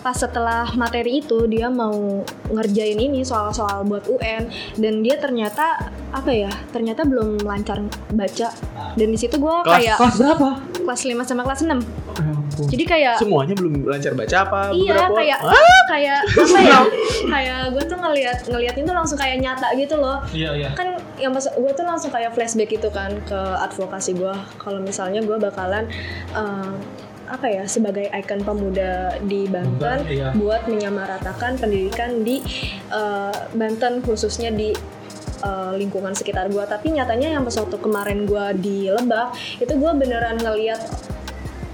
pas 0.00 0.12
setelah 0.12 0.64
materi 0.74 1.20
itu 1.20 1.44
dia 1.44 1.68
mau 1.68 2.24
ngerjain 2.48 2.96
ini 2.96 3.20
soal-soal 3.20 3.84
buat 3.84 4.04
UN 4.04 4.48
dan 4.76 5.00
dia 5.00 5.16
ternyata 5.16 5.76
apa 6.10 6.30
ya? 6.30 6.50
Ternyata 6.70 7.04
belum 7.04 7.40
lancar 7.40 7.84
baca. 8.10 8.48
Dan 8.96 9.08
di 9.08 9.18
situ 9.18 9.36
gue 9.36 9.54
kayak 9.62 9.96
Kelas 9.96 10.16
berapa? 10.16 10.48
kelas 10.80 11.02
5 11.04 11.22
sama 11.22 11.42
kelas 11.44 11.62
6. 11.62 11.70
Ya 11.70 11.76
ampun. 12.34 12.66
Jadi 12.66 12.84
kayak 12.84 13.14
semuanya 13.16 13.54
belum 13.54 13.86
lancar 13.86 14.12
baca 14.12 14.36
apa 14.42 14.60
Iya 14.74 14.92
beberapa 15.06 15.18
kayak 15.22 15.38
Ah, 15.40 15.82
kayak 15.86 16.20
apa 16.26 16.58
ya? 16.58 16.78
kayak 17.30 17.58
gue 17.70 17.84
tuh 17.86 17.98
ngelihat 17.98 18.38
ngelihat 18.44 18.74
itu 18.74 18.90
langsung 18.90 19.16
kayak 19.16 19.36
nyata 19.38 19.68
gitu 19.76 19.94
loh. 19.96 20.18
Iya, 20.34 20.50
iya. 20.58 20.70
kan 20.74 20.98
yang 21.16 21.30
pas 21.30 21.46
gue 21.46 21.72
tuh 21.72 21.86
langsung 21.86 22.10
kayak 22.10 22.32
flashback 22.32 22.72
gitu 22.72 22.88
kan 22.90 23.12
ke 23.22 23.38
advokasi 23.62 24.16
gue 24.16 24.32
kalau 24.56 24.80
misalnya 24.80 25.20
gue 25.20 25.36
bakalan 25.36 25.86
eh, 26.32 26.74
apa 27.30 27.46
ya 27.46 27.64
sebagai 27.70 28.10
ikon 28.10 28.42
pemuda 28.42 29.14
di 29.22 29.46
Banten 29.46 30.02
iya. 30.10 30.34
buat 30.34 30.66
menyamaratakan 30.66 31.62
pendidikan 31.62 32.26
di 32.26 32.42
eh, 32.90 33.36
Banten 33.54 34.02
khususnya 34.02 34.50
di 34.50 34.74
eh, 35.46 35.72
lingkungan 35.78 36.12
sekitar 36.12 36.50
gue 36.50 36.64
tapi 36.66 36.90
nyatanya 36.90 37.38
yang 37.38 37.46
pas 37.46 37.54
waktu 37.54 37.78
kemarin 37.78 38.26
gue 38.26 38.44
di 38.58 38.90
Lebak 38.90 39.38
itu 39.62 39.72
gue 39.78 39.92
beneran 39.94 40.42
ngeliat 40.42 40.82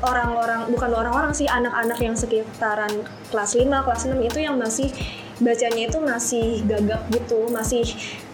orang-orang 0.04 0.68
bukan 0.68 0.90
orang-orang 0.92 1.32
sih 1.32 1.48
anak-anak 1.48 1.96
yang 2.04 2.12
sekitaran 2.12 2.92
kelas 3.32 3.56
5, 3.56 3.64
kelas 3.64 4.02
6 4.12 4.28
itu 4.28 4.38
yang 4.44 4.60
masih 4.60 4.92
bacanya 5.40 5.82
itu 5.88 5.98
masih 6.00 6.46
gagap 6.64 7.02
gitu, 7.12 7.48
masih 7.48 7.84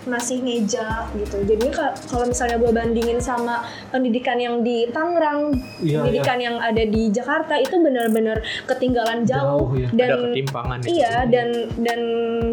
masih 0.03 0.43
ngeja 0.43 1.07
gitu. 1.15 1.37
Jadi 1.45 1.67
ka- 1.71 1.95
kalau 2.07 2.27
misalnya 2.27 2.59
gue 2.59 2.71
bandingin 2.71 3.19
sama 3.19 3.63
pendidikan 3.89 4.35
yang 4.35 4.61
di 4.61 4.87
Tangerang, 4.89 5.55
Iya, 5.79 6.03
pendidikan 6.03 6.39
yang 6.39 6.57
ada 6.59 6.83
di 6.83 7.07
Jakarta 7.09 7.55
itu 7.55 7.79
benar-benar 7.79 8.39
ketinggalan 8.67 9.23
jauh, 9.23 9.71
Jauh, 9.71 9.79
ya. 9.79 9.89
dan 9.95 10.09
ada 10.09 10.17
ketimpangan 10.29 10.77
ya. 10.79 10.87
iya 10.89 11.15
dan 11.25 11.49
dan 11.79 12.01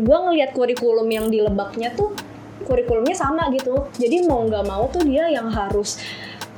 gue 0.02 0.18
ngelihat 0.20 0.54
kurikulum 0.54 1.10
yang 1.10 1.28
di 1.28 1.42
Lebaknya 1.42 1.90
tuh 1.94 2.14
kurikulumnya 2.62 3.14
sama 3.14 3.50
gitu. 3.50 3.90
Jadi 3.96 4.24
mau 4.24 4.46
nggak 4.46 4.66
mau 4.66 4.86
tuh 4.88 5.02
dia 5.02 5.26
yang 5.26 5.50
harus 5.50 5.98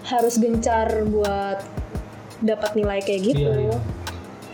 harus 0.04 0.36
gencar 0.36 1.08
buat 1.08 1.64
dapat 2.42 2.74
nilai 2.74 3.00
kayak 3.00 3.22
gitu. 3.32 3.48
Iya, 3.48 3.70
iya. 3.70 3.78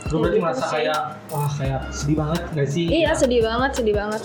Lu 0.07 0.21
berarti 0.21 0.37
Gitu 0.37 0.45
merasa 0.45 0.65
kayak 0.69 0.99
wah 1.27 1.49
kayak 1.49 1.81
sedih 1.89 2.15
banget 2.15 2.41
gak 2.53 2.69
sih? 2.69 2.85
Iya 2.85 3.11
sedih 3.11 3.41
banget, 3.41 3.71
sedih 3.73 3.95
banget. 3.95 4.21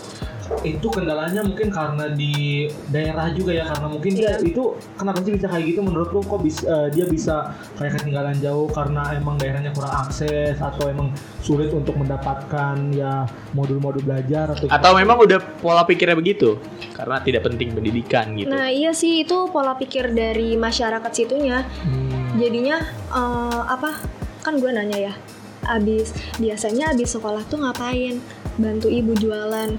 Itu 0.61 0.93
kendalanya 0.93 1.41
mungkin 1.41 1.73
karena 1.73 2.13
di 2.13 2.69
daerah 2.93 3.33
juga 3.33 3.57
ya 3.57 3.65
karena 3.73 3.87
mungkin 3.89 4.13
Iya. 4.15 4.39
itu 4.45 4.77
kenapa 4.95 5.25
sih 5.25 5.33
bisa 5.35 5.49
kayak 5.49 5.65
gitu 5.73 5.81
menurut 5.81 6.13
lu 6.13 6.21
kok 6.21 6.41
bisa 6.41 6.63
eh, 6.69 6.89
dia 6.93 7.09
bisa 7.09 7.57
kayak 7.75 7.99
ketinggalan 7.99 8.37
jauh 8.39 8.69
karena 8.71 9.17
emang 9.17 9.41
daerahnya 9.41 9.73
kurang 9.73 10.07
akses 10.07 10.61
atau 10.61 10.87
emang 10.87 11.11
sulit 11.41 11.73
untuk 11.73 11.97
mendapatkan 11.99 12.77
ya 12.93 13.27
modul-modul 13.53 14.05
belajar 14.05 14.53
atau 14.55 14.71
atau 14.71 14.93
memang 14.95 15.19
udah 15.19 15.41
pola 15.59 15.83
pikirnya 15.83 16.15
begitu 16.15 16.61
karena 16.95 17.19
tidak 17.19 17.43
penting 17.45 17.73
pendidikan 17.73 18.37
gitu 18.37 18.49
Nah 18.49 18.69
iya 18.69 18.93
sih 18.93 19.25
itu 19.25 19.49
pola 19.49 19.75
pikir 19.75 20.13
dari 20.13 20.55
masyarakat 20.55 21.11
situnya. 21.11 21.65
Hmm. 21.83 22.39
Jadinya 22.39 22.79
eh, 23.11 23.63
apa? 23.67 23.99
Kan 24.43 24.61
gue 24.63 24.71
nanya 24.71 24.99
ya. 25.11 25.15
Abis 25.63 26.11
biasanya 26.37 26.91
abis 26.91 27.15
sekolah 27.15 27.43
tuh 27.47 27.63
ngapain? 27.63 28.19
Bantu 28.59 28.91
ibu 28.91 29.15
jualan. 29.15 29.71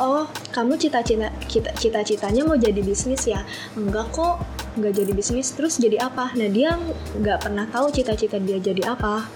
Oh, 0.00 0.24
kamu 0.50 0.74
cita-cita 0.74 1.28
cita- 1.44 1.76
cita-citanya 1.76 2.40
mau 2.40 2.56
jadi 2.56 2.80
bisnis 2.80 3.20
ya? 3.22 3.44
Enggak 3.74 4.08
kok, 4.10 4.40
nggak 4.74 4.96
jadi 4.96 5.12
bisnis. 5.12 5.52
Terus 5.52 5.76
jadi 5.76 6.00
apa? 6.00 6.32
Nah 6.32 6.48
dia 6.48 6.72
nggak 7.14 7.38
pernah 7.42 7.68
tahu 7.68 7.92
cita-cita 7.92 8.40
dia 8.40 8.56
jadi 8.56 8.80
apa, 8.88 9.28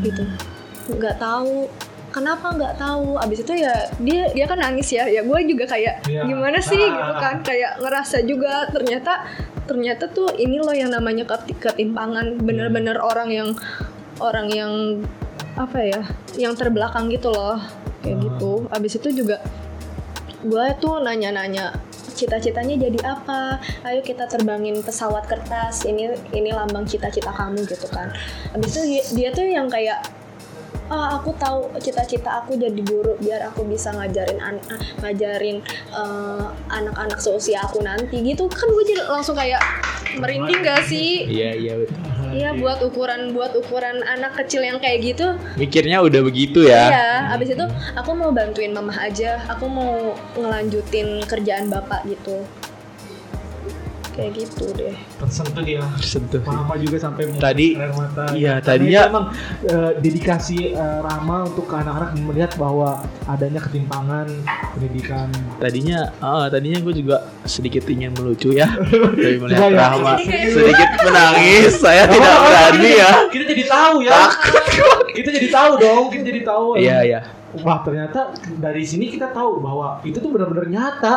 gitu. 0.00 0.24
Nggak 0.88 1.20
tahu. 1.20 1.68
Kenapa 2.08 2.48
nggak 2.48 2.80
tahu? 2.80 3.20
Abis 3.20 3.44
itu 3.44 3.52
ya 3.54 3.76
dia 3.98 4.32
dia 4.32 4.48
kan 4.48 4.56
nangis 4.56 4.88
ya. 4.88 5.04
Ya 5.04 5.20
gue 5.20 5.38
juga 5.44 5.68
kayak 5.68 6.08
Iya. 6.08 6.24
gimana 6.24 6.58
sih 6.58 6.80
Ah. 6.80 6.88
gitu 6.88 7.12
kan? 7.14 7.36
Kayak 7.44 7.72
ngerasa 7.76 8.16
juga 8.24 8.52
ternyata 8.66 9.12
ternyata 9.66 10.08
tuh 10.08 10.32
ini 10.32 10.56
loh 10.56 10.72
yang 10.72 10.88
namanya 10.88 11.28
ket- 11.28 11.60
ketimpangan. 11.60 12.40
Bener-bener 12.40 12.96
orang 12.96 13.28
yang 13.28 13.48
orang 14.16 14.48
yang 14.48 14.72
apa 15.54 15.76
ya? 15.76 16.00
Yang 16.34 16.56
terbelakang 16.56 17.12
gitu 17.12 17.28
loh. 17.28 17.60
Kayak 18.00 18.16
Ah. 18.16 18.22
gitu. 18.24 18.52
Abis 18.72 18.96
itu 18.96 19.08
juga 19.12 19.44
gue 20.46 20.66
tuh 20.78 21.02
nanya-nanya 21.02 21.74
cita-citanya 22.16 22.80
jadi 22.80 22.98
apa? 23.04 23.60
Ayo 23.84 24.00
kita 24.00 24.24
terbangin 24.24 24.80
pesawat 24.80 25.28
kertas 25.28 25.84
ini 25.84 26.16
ini 26.32 26.50
lambang 26.54 26.88
cita-cita 26.88 27.28
kamu 27.28 27.68
gitu 27.68 27.84
kan. 27.92 28.08
Habis 28.56 28.72
itu 28.72 28.82
dia, 28.88 29.02
dia 29.12 29.28
tuh 29.36 29.44
yang 29.44 29.68
kayak 29.68 30.00
ah 30.86 31.18
aku 31.18 31.34
tahu 31.34 31.66
cita-cita 31.76 32.40
aku 32.40 32.54
jadi 32.54 32.78
guru 32.80 33.18
biar 33.18 33.42
aku 33.46 33.66
bisa 33.66 33.90
ngajarin 33.90 34.38
an- 34.38 34.62
ah, 34.68 34.78
ngajarin 35.00 35.58
eh, 35.90 36.44
anak-anak 36.68 37.18
seusia 37.18 37.60
aku 37.60 37.82
nanti 37.82 38.22
gitu 38.22 38.46
kan 38.46 38.66
gue 38.66 38.84
jadi 38.86 39.02
langsung 39.06 39.34
kayak 39.34 39.58
merinding 40.16 40.62
gak 40.62 40.86
sih 40.86 41.26
iya 41.26 41.50
iya 41.52 41.74
betul 41.74 41.98
iya 42.30 42.50
buat 42.52 42.78
ukuran 42.80 43.30
buat 43.30 43.52
ukuran 43.54 44.02
anak 44.02 44.34
kecil 44.36 44.60
yang 44.60 44.78
kayak 44.78 45.02
gitu 45.04 45.34
mikirnya 45.54 45.98
udah 45.98 46.20
begitu 46.20 46.64
ya 46.64 46.86
Iya, 46.86 47.08
abis 47.32 47.48
itu 47.52 47.66
aku 47.94 48.10
mau 48.12 48.30
bantuin 48.30 48.70
mama 48.70 48.92
aja. 48.94 49.40
Aku 49.48 49.66
mau 49.66 50.12
ngelanjutin 50.34 51.24
kerjaan 51.24 51.66
bapak 51.66 52.04
gitu. 52.04 52.44
Kayak 54.16 54.32
gitu 54.34 54.64
deh. 54.72 54.96
tersentuh 55.16 55.60
dia. 55.60 55.84
sentuh 55.98 56.40
Mama 56.40 56.74
juga 56.74 56.96
sampai 56.98 57.28
Tadi- 57.32 57.76
air 57.76 57.92
mata. 57.92 58.24
iya, 58.32 58.54
tadinya- 58.58 59.06
emang 59.06 59.26
eh, 59.62 59.92
dedikasi 59.96 60.72
eh, 60.72 60.98
Rama 60.98 61.44
untuk 61.44 61.64
ke 61.66 61.76
anak-anak 61.76 62.16
melihat 62.18 62.56
bahwa 62.56 62.96
adanya 63.26 63.60
ketimpangan 63.60 64.24
pendidikan. 64.72 65.28
tadinya 65.56 66.16
ah 66.18 66.46
tadinya 66.46 66.80
gue 66.80 66.94
juga 66.96 67.16
sedikit 67.44 67.84
ingin 67.84 68.12
melucu 68.12 68.50
ya 68.50 68.64
tapi 69.14 69.36
melihat 69.36 69.60
Coba 69.62 69.68
ya. 69.70 69.84
Rahma 69.86 70.12
Jadi 70.14 70.24
kayak- 70.26 70.52
sedikit 70.54 70.90
menangis 71.02 71.72
saya 71.76 72.02
Nggak 72.02 72.14
tidak 72.14 72.30
apa-apa, 72.30 72.48
berani 72.48 72.80
kita- 72.82 72.96
ya 72.96 73.10
Kita 73.28 73.44
jadi 73.46 73.64
tahu 73.66 73.96
ya. 74.00 74.20
kita 75.12 75.28
jadi 75.30 75.48
tahu 75.50 75.70
dong. 75.76 76.04
Kita 76.08 76.22
jadi 76.24 76.40
tahu. 76.42 76.66
iya 76.76 76.98
iya 77.02 77.20
Wah 77.56 77.80
ternyata 77.80 78.32
dari 78.54 78.80
sini 78.82 79.08
kita 79.08 79.28
tahu 79.30 79.60
bahwa 79.60 80.00
itu 80.02 80.16
tuh 80.16 80.28
benar-benar 80.28 80.66
nyata 80.66 81.14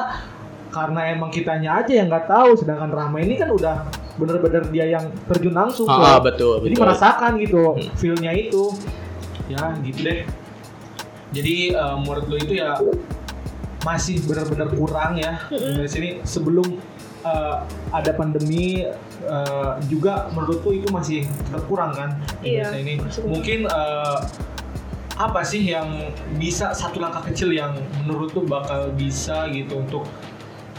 karena 0.69 1.01
emang 1.10 1.29
kitanya 1.29 1.82
aja 1.82 1.91
yang 1.91 2.08
nggak 2.08 2.25
tahu 2.25 2.53
sedangkan 2.55 2.89
Rahma 2.89 3.17
ini 3.19 3.36
kan 3.36 3.49
udah 3.49 3.89
bener-bener 4.15 4.63
dia 4.69 4.86
yang 4.89 5.10
terjun 5.25 5.55
langsung 5.55 5.88
ah 5.88 6.19
tuh. 6.19 6.29
betul 6.29 6.53
jadi 6.62 6.75
betul. 6.75 6.84
merasakan 6.86 7.32
gitu 7.39 7.62
Hmm. 7.73 7.89
feelnya 7.95 8.32
itu. 8.32 8.63
Ya 9.49 9.73
gitu 9.82 9.99
deh. 10.03 10.21
Jadi 11.29 11.55
eh, 11.73 11.95
menurut 11.97 12.25
lo 12.25 12.38
itu 12.38 12.53
ya 12.53 12.77
masih 13.82 14.21
benar-benar 14.25 14.69
kurang 14.73 15.15
ya. 15.15 15.41
Dari 15.49 15.89
sini 15.89 16.10
sebelum 16.21 16.77
eh, 17.21 17.55
ada 17.89 18.12
pandemi 18.13 18.86
eh, 19.25 19.71
juga 19.88 20.29
menurut 20.34 20.62
lo 20.62 20.71
itu 20.71 20.88
masih 20.89 21.25
tetap 21.25 21.65
kurang 21.65 21.93
kan? 21.93 22.10
Di 22.41 22.58
Iya, 22.58 22.69
Indonesia 22.69 22.79
ini 22.82 22.93
mungkin 23.25 23.60
eh, 23.65 24.19
apa 25.15 25.43
sih 25.43 25.67
yang 25.67 25.89
bisa 26.36 26.71
satu 26.71 26.97
langkah 26.97 27.25
kecil 27.25 27.51
yang 27.51 27.75
menurut 27.99 28.32
lo 28.32 28.45
bakal 28.45 28.88
bisa 28.93 29.49
gitu 29.49 29.79
untuk 29.79 30.08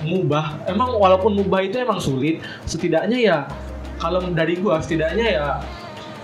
mengubah 0.02 0.64
emang 0.66 0.96
walaupun 0.96 1.36
mengubah 1.36 1.60
itu 1.64 1.76
emang 1.80 2.00
sulit 2.00 2.40
setidaknya 2.64 3.18
ya 3.18 3.38
kalau 4.00 4.24
dari 4.32 4.56
gua 4.58 4.80
setidaknya 4.80 5.26
ya 5.36 5.46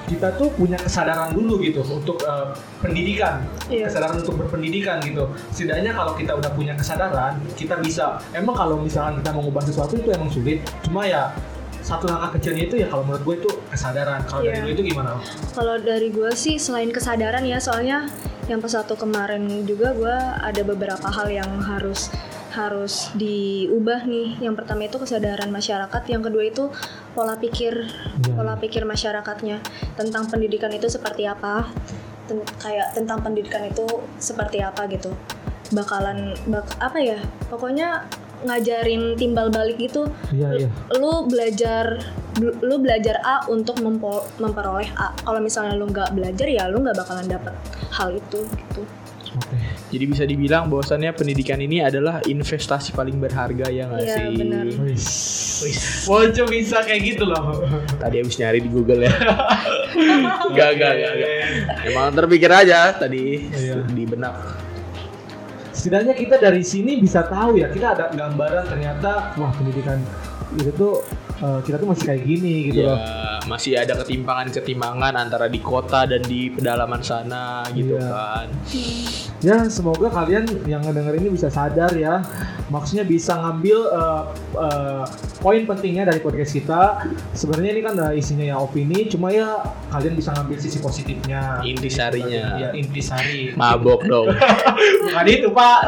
kita 0.06 0.30
tuh 0.38 0.54
punya 0.54 0.78
kesadaran 0.78 1.34
dulu 1.34 1.58
gitu 1.58 1.82
untuk 1.82 2.22
eh, 2.22 2.54
pendidikan. 2.78 3.42
Iya. 3.66 3.90
kesadaran 3.90 4.22
untuk 4.22 4.38
berpendidikan 4.38 5.02
gitu. 5.02 5.26
Setidaknya 5.50 5.90
kalau 5.98 6.14
kita 6.14 6.30
udah 6.38 6.50
punya 6.54 6.78
kesadaran 6.78 7.42
kita 7.58 7.74
bisa 7.82 8.22
emang 8.30 8.54
kalau 8.54 8.78
misalkan 8.78 9.18
kita 9.18 9.34
mengubah 9.34 9.66
sesuatu 9.66 9.98
itu 9.98 10.08
emang 10.14 10.30
sulit. 10.30 10.62
Cuma 10.86 11.02
ya 11.10 11.34
satu 11.82 12.06
langkah 12.06 12.38
kecilnya 12.38 12.70
itu 12.70 12.82
ya 12.82 12.86
kalau 12.86 13.02
menurut 13.02 13.22
gue 13.26 13.34
itu 13.46 13.50
kesadaran. 13.70 14.22
Kalau 14.30 14.46
dari 14.46 14.54
Iya. 14.54 14.66
lu 14.66 14.70
itu 14.78 14.82
gimana? 14.94 15.10
Kalau 15.54 15.74
dari 15.82 16.08
gue 16.14 16.30
sih 16.38 16.54
selain 16.54 16.94
kesadaran 16.94 17.42
ya 17.42 17.58
soalnya 17.58 18.06
yang 18.46 18.62
pas 18.62 18.78
satu 18.78 18.94
kemarin 18.94 19.66
juga 19.66 19.90
gue 19.90 20.16
ada 20.38 20.62
beberapa 20.62 21.06
hal 21.10 21.26
yang 21.34 21.50
harus 21.58 22.14
harus 22.56 23.12
diubah 23.12 24.08
nih. 24.08 24.40
Yang 24.40 24.64
pertama 24.64 24.88
itu 24.88 24.96
kesadaran 24.96 25.52
masyarakat, 25.52 26.02
yang 26.08 26.24
kedua 26.24 26.42
itu 26.42 26.72
pola 27.12 27.36
pikir 27.36 27.84
Iya. 28.24 28.32
pola 28.32 28.56
pikir 28.56 28.82
masyarakatnya 28.82 29.60
tentang 29.94 30.24
pendidikan 30.26 30.72
itu 30.72 30.88
seperti 30.88 31.28
apa. 31.28 31.68
ten- 32.26 32.42
kayak 32.58 32.90
tentang 32.90 33.22
pendidikan 33.22 33.62
itu 33.62 33.86
seperti 34.18 34.58
apa 34.58 34.90
gitu 34.90 35.14
bakalan 35.70 36.34
bak 36.50 36.66
apa 36.82 36.98
ya 36.98 37.18
pokoknya 37.46 38.02
ngajarin 38.42 39.14
timbal 39.14 39.46
balik 39.46 39.78
gitu 39.78 40.10
Iya 40.34 40.66
iya. 40.66 40.68
lu 40.98 41.30
belajar 41.30 42.02
lu 42.42 42.82
belajar 42.82 43.22
A 43.22 43.46
untuk 43.46 43.78
memperoleh 44.36 44.90
A 44.98 45.14
kalau 45.22 45.38
misalnya 45.38 45.78
lu 45.78 45.86
nggak 45.86 46.12
belajar 46.12 46.50
ya 46.50 46.66
lu 46.66 46.82
nggak 46.82 46.98
bakalan 46.98 47.30
dapet 47.30 47.54
hal 47.94 48.10
itu 48.10 48.42
gitu 48.42 48.82
Oke. 49.36 49.56
Jadi 49.92 50.04
bisa 50.06 50.24
dibilang 50.24 50.66
bahwasannya 50.66 51.12
pendidikan 51.12 51.60
ini 51.60 51.78
adalah 51.78 52.24
investasi 52.24 52.90
paling 52.90 53.16
berharga 53.16 53.68
ya 53.68 53.84
nggak 53.84 54.00
Iya, 54.00 54.14
sih? 54.16 54.26
benar. 54.34 54.64
Wis. 54.80 55.06
Ponco 56.04 56.44
bisa 56.46 56.80
kayak 56.80 57.00
gitu 57.06 57.24
loh. 57.24 57.60
Tadi 57.94 58.16
habis 58.18 58.36
nyari 58.36 58.58
di 58.58 58.68
Google 58.68 59.04
ya. 59.04 59.12
Gak, 60.52 60.70
gak, 60.76 60.92
gak, 60.94 61.12
gak. 61.14 61.32
Emang 61.86 62.12
terpikir 62.12 62.48
aja 62.48 62.92
tadi 62.92 63.48
Iya. 63.48 63.80
di 63.86 64.04
benak. 64.04 64.36
Setidaknya 65.72 66.12
kita 66.12 66.36
dari 66.36 66.60
sini 66.60 66.96
bisa 66.96 67.24
tahu 67.24 67.56
ya, 67.56 67.68
kita 67.68 67.92
ada 67.92 68.04
gambaran 68.10 68.64
ternyata 68.66 69.32
wah 69.36 69.52
pendidikan 69.52 70.00
itu 70.52 70.68
tuh 70.70 71.00
eh, 71.38 71.60
kita 71.62 71.76
tuh 71.76 71.88
masih 71.88 72.04
kayak 72.06 72.22
gini 72.22 72.54
gitu 72.68 72.80
ya, 72.82 72.90
loh. 72.90 72.98
masih 73.46 73.72
ada 73.74 73.94
ketimpangan-ketimpangan 73.96 75.14
antara 75.14 75.46
di 75.46 75.58
kota 75.58 76.04
dan 76.04 76.20
di 76.20 76.48
pedalaman 76.48 77.00
sana 77.00 77.62
gitu 77.70 77.94
Iya. 77.94 78.08
kan. 78.08 78.46
Ya 79.38 79.56
semoga 79.68 80.08
kalian 80.08 80.48
yang 80.64 80.80
ngedenger 80.80 81.12
ini 81.14 81.28
bisa 81.28 81.46
sadar 81.46 81.92
ya, 81.92 82.24
maksudnya 82.66 83.04
bisa 83.04 83.36
ngambil 83.36 83.78
eh, 83.86 84.22
eh, 84.56 85.04
poin 85.38 85.62
pentingnya 85.62 86.04
dari 86.04 86.18
podcast 86.18 86.50
kita. 86.50 87.04
Sebenarnya 87.30 87.70
ini 87.70 87.82
kan 87.82 87.94
isinya 88.12 88.42
ya 88.42 88.56
opini, 88.56 89.06
cuma 89.06 89.28
ya 89.28 89.60
kalian 89.88 90.16
bisa 90.16 90.32
ngambil 90.32 90.56
sisi 90.56 90.80
positifnya. 90.80 91.60
Intisarinya. 91.62 92.44
Ya 92.58 92.68
intisari. 92.72 93.52
Mabok 93.54 94.02
dong. 94.10 94.32
Bukan 95.04 95.26
itu 95.28 95.52
pak. 95.52 95.80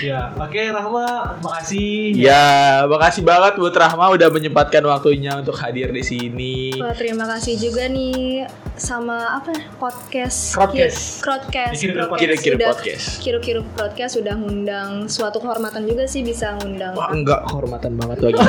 ya 0.00 0.30
oke 0.32 0.60
Rahma, 0.62 1.06
makasih. 1.42 2.14
ya, 2.14 2.44
makasih 2.86 3.22
banget 3.22 3.58
buat 3.58 3.74
Rahma 3.74 4.10
udah 4.10 4.28
menyempatkan 4.30 4.82
waktunya 4.92 5.32
untuk 5.34 5.56
hadir 5.56 5.88
di 5.88 6.00
sini. 6.00 6.76
Wah, 6.76 6.92
terima 6.92 7.24
kasih 7.24 7.56
juga 7.56 7.88
nih 7.88 8.44
sama 8.76 9.36
apa 9.38 9.52
podcast 9.76 10.56
Crowdcast. 10.56 11.20
Crowdcast 11.20 11.76
Kira-kira 11.78 12.56
Crowdcast. 12.58 13.20
Kira-kira 13.20 13.60
podcast. 13.60 13.80
Podcast 13.82 14.12
sudah 14.16 14.34
ngundang 14.36 14.90
suatu 15.06 15.38
kehormatan 15.40 15.84
juga 15.84 16.08
sih 16.08 16.24
bisa 16.24 16.56
ngundang 16.56 16.96
Wah, 16.96 17.12
enggak 17.12 17.40
kehormatan 17.48 17.92
banget 17.96 18.18
lagi. 18.30 18.40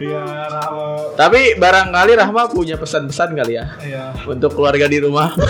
Iya 0.00 0.24
Rahma. 0.48 1.12
Tapi 1.14 1.60
barangkali 1.60 2.16
Rahma 2.16 2.48
punya 2.48 2.80
pesan-pesan 2.80 3.36
kali 3.36 3.60
ya 3.60 3.68
Iya. 3.84 4.04
untuk 4.24 4.56
keluarga 4.56 4.88
di 4.88 4.96
rumah. 4.96 5.28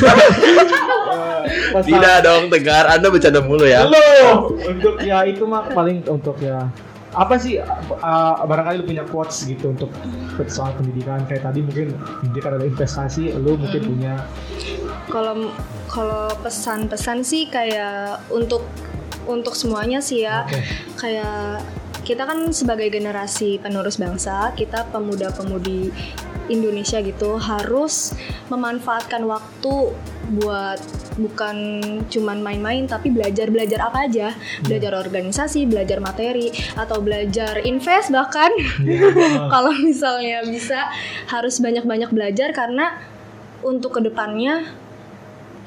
Tidak 1.70 2.16
dong, 2.20 2.50
Tegar. 2.50 2.90
Anda 2.90 3.08
bercanda 3.08 3.40
mulu 3.40 3.64
ya. 3.64 3.86
Halo. 3.86 4.50
Untuk 4.58 4.98
ya 5.00 5.22
itu 5.22 5.46
mah 5.46 5.70
paling 5.70 6.02
untuk 6.10 6.36
ya 6.42 6.66
apa 7.10 7.34
sih 7.42 7.58
uh, 7.58 8.34
barangkali 8.46 8.82
lu 8.82 8.86
punya 8.86 9.04
quotes 9.06 9.42
gitu 9.46 9.74
untuk 9.74 9.90
soal 10.46 10.70
pendidikan? 10.78 11.26
Kayak 11.26 11.50
tadi 11.50 11.60
mungkin 11.64 11.94
pendidikan 12.22 12.54
adalah 12.54 12.68
investasi 12.70 13.34
lu 13.34 13.58
mungkin 13.58 13.82
punya. 13.82 14.14
Kalau 15.10 15.50
kalau 15.90 16.30
pesan-pesan 16.44 17.26
sih 17.26 17.50
kayak 17.50 18.22
untuk 18.30 18.62
untuk 19.26 19.58
semuanya 19.58 19.98
sih 19.98 20.22
ya. 20.22 20.46
Oke. 20.46 20.62
kayak 20.98 21.64
kita 22.02 22.24
kan 22.24 22.50
sebagai 22.50 22.88
generasi 22.88 23.60
penerus 23.60 24.00
bangsa 24.00 24.52
kita 24.56 24.88
pemuda-pemudi 24.90 25.92
Indonesia 26.50 26.98
gitu 26.98 27.38
harus 27.38 28.12
memanfaatkan 28.50 29.22
waktu 29.22 29.94
buat 30.34 30.82
bukan 31.18 31.56
cuman 32.10 32.42
main-main 32.42 32.90
tapi 32.90 33.14
belajar 33.14 33.48
belajar 33.50 33.86
apa 33.86 34.10
aja. 34.10 34.34
Belajar 34.66 34.98
organisasi 34.98 35.70
belajar 35.70 36.02
materi 36.02 36.50
atau 36.74 36.98
belajar 36.98 37.62
invest 37.62 38.10
bahkan. 38.10 38.50
Iya. 38.82 39.46
kalau 39.54 39.70
misalnya 39.78 40.42
bisa 40.42 40.90
harus 41.30 41.62
banyak-banyak 41.62 42.10
belajar 42.10 42.50
karena 42.50 42.98
untuk 43.62 43.98
ke 43.98 44.00
depannya 44.02 44.66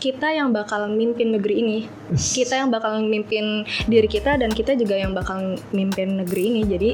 kita 0.04 0.28
yang 0.30 0.52
bakal 0.52 0.92
mimpin 0.92 1.32
negeri 1.32 1.56
ini. 1.56 1.78
Kita 2.12 2.60
yang 2.60 2.68
bakal 2.68 3.00
mimpin 3.00 3.64
diri 3.88 4.06
kita 4.06 4.36
dan 4.36 4.52
kita 4.52 4.76
juga 4.76 5.00
yang 5.00 5.16
bakal 5.16 5.40
mimpin 5.72 6.20
negeri 6.20 6.52
ini. 6.52 6.62
Jadi 6.68 6.90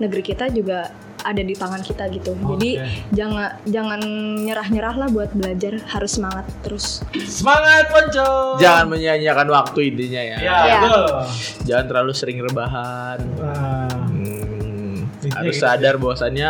negeri 0.00 0.22
kita 0.24 0.48
juga 0.48 0.88
ada 1.18 1.42
di 1.42 1.52
tangan 1.52 1.84
kita 1.84 2.08
gitu. 2.08 2.32
Jadi 2.32 2.80
Oke. 2.80 2.88
jangan 3.12 3.60
jangan 3.68 4.00
nyerah-nyerah 4.40 4.94
lah 4.96 5.08
buat 5.10 5.28
belajar. 5.36 5.76
Harus 5.84 6.16
semangat 6.16 6.48
terus. 6.64 7.04
Semangat 7.20 7.92
Ponco! 7.92 8.56
Jangan 8.56 8.88
menyia-nyiakan 8.88 9.48
waktu 9.52 9.92
intinya 9.92 10.22
ya. 10.24 10.36
ya, 10.40 10.56
Ya. 10.64 10.78
betul. 10.80 11.06
Jangan 11.68 11.84
terlalu 11.84 12.12
sering 12.16 12.38
rebahan. 12.40 13.18
Nah, 13.36 13.92
Hmm, 14.08 15.04
harus 15.34 15.58
gitu 15.58 15.66
sadar 15.66 15.98
bahwasannya 15.98 16.48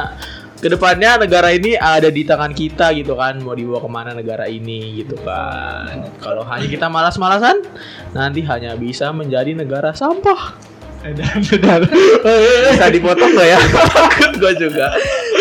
ke 0.59 0.67
depannya 0.67 1.23
negara 1.23 1.55
ini 1.55 1.79
ada 1.79 2.11
di 2.11 2.27
tangan 2.27 2.51
kita 2.51 2.91
gitu 2.99 3.15
kan 3.15 3.39
mau 3.39 3.55
dibawa 3.55 3.79
ke 3.79 3.91
mana 3.91 4.11
negara 4.11 4.51
ini 4.51 5.03
gitu 5.03 5.15
kan. 5.23 6.11
Kalau 6.19 6.43
hanya 6.51 6.67
kita 6.67 6.91
malas-malasan 6.91 7.63
nanti 8.11 8.43
hanya 8.43 8.75
bisa 8.75 9.15
menjadi 9.15 9.55
negara 9.55 9.95
sampah. 9.95 10.59
Edan 11.07 11.47
edan 11.47 11.87
bisa 12.75 12.91
dipotong 12.91 13.31
nggak 13.39 13.49
ya? 13.55 13.61
Gue 14.43 14.53
juga. 14.59 14.91
iya 14.99 15.38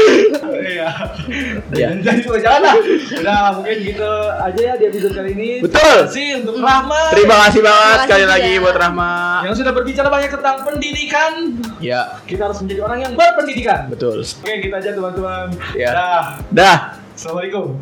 Ya. 1.77 1.93
jadi 1.93 2.19
juga 2.25 2.39
jangan 2.41 2.61
lah. 2.63 2.75
Udah 3.21 3.41
mungkin 3.59 3.77
gitu 3.85 4.11
aja 4.41 4.61
ya 4.61 4.73
di 4.79 4.85
episode 4.89 5.13
kali 5.13 5.29
ini. 5.37 5.49
Betul. 5.61 5.81
Terima 5.81 6.07
kasih 6.09 6.27
untuk 6.41 6.55
Rahma. 6.57 7.01
Terima 7.13 7.35
kasih 7.47 7.61
banget 7.61 7.77
Terima 7.77 7.93
kasih 7.93 8.03
sekali 8.07 8.25
lagi 8.25 8.51
buat 8.57 8.75
Rahma. 8.75 9.13
Yang 9.45 9.55
sudah 9.61 9.71
berbicara 9.75 10.07
banyak 10.09 10.31
tentang 10.33 10.57
pendidikan 10.65 11.31
ya 11.77 12.01
kita 12.25 12.41
harus 12.49 12.59
menjadi 12.65 12.81
orang 12.83 12.99
yang 13.05 13.11
berpendidikan. 13.13 13.81
Betul. 13.91 14.25
Oke 14.25 14.53
kita 14.63 14.75
aja 14.81 14.89
teman-teman. 14.95 15.53
Ya. 15.77 15.89
dah. 15.93 16.25
Dah. 16.49 16.77
Assalamualaikum 17.17 17.81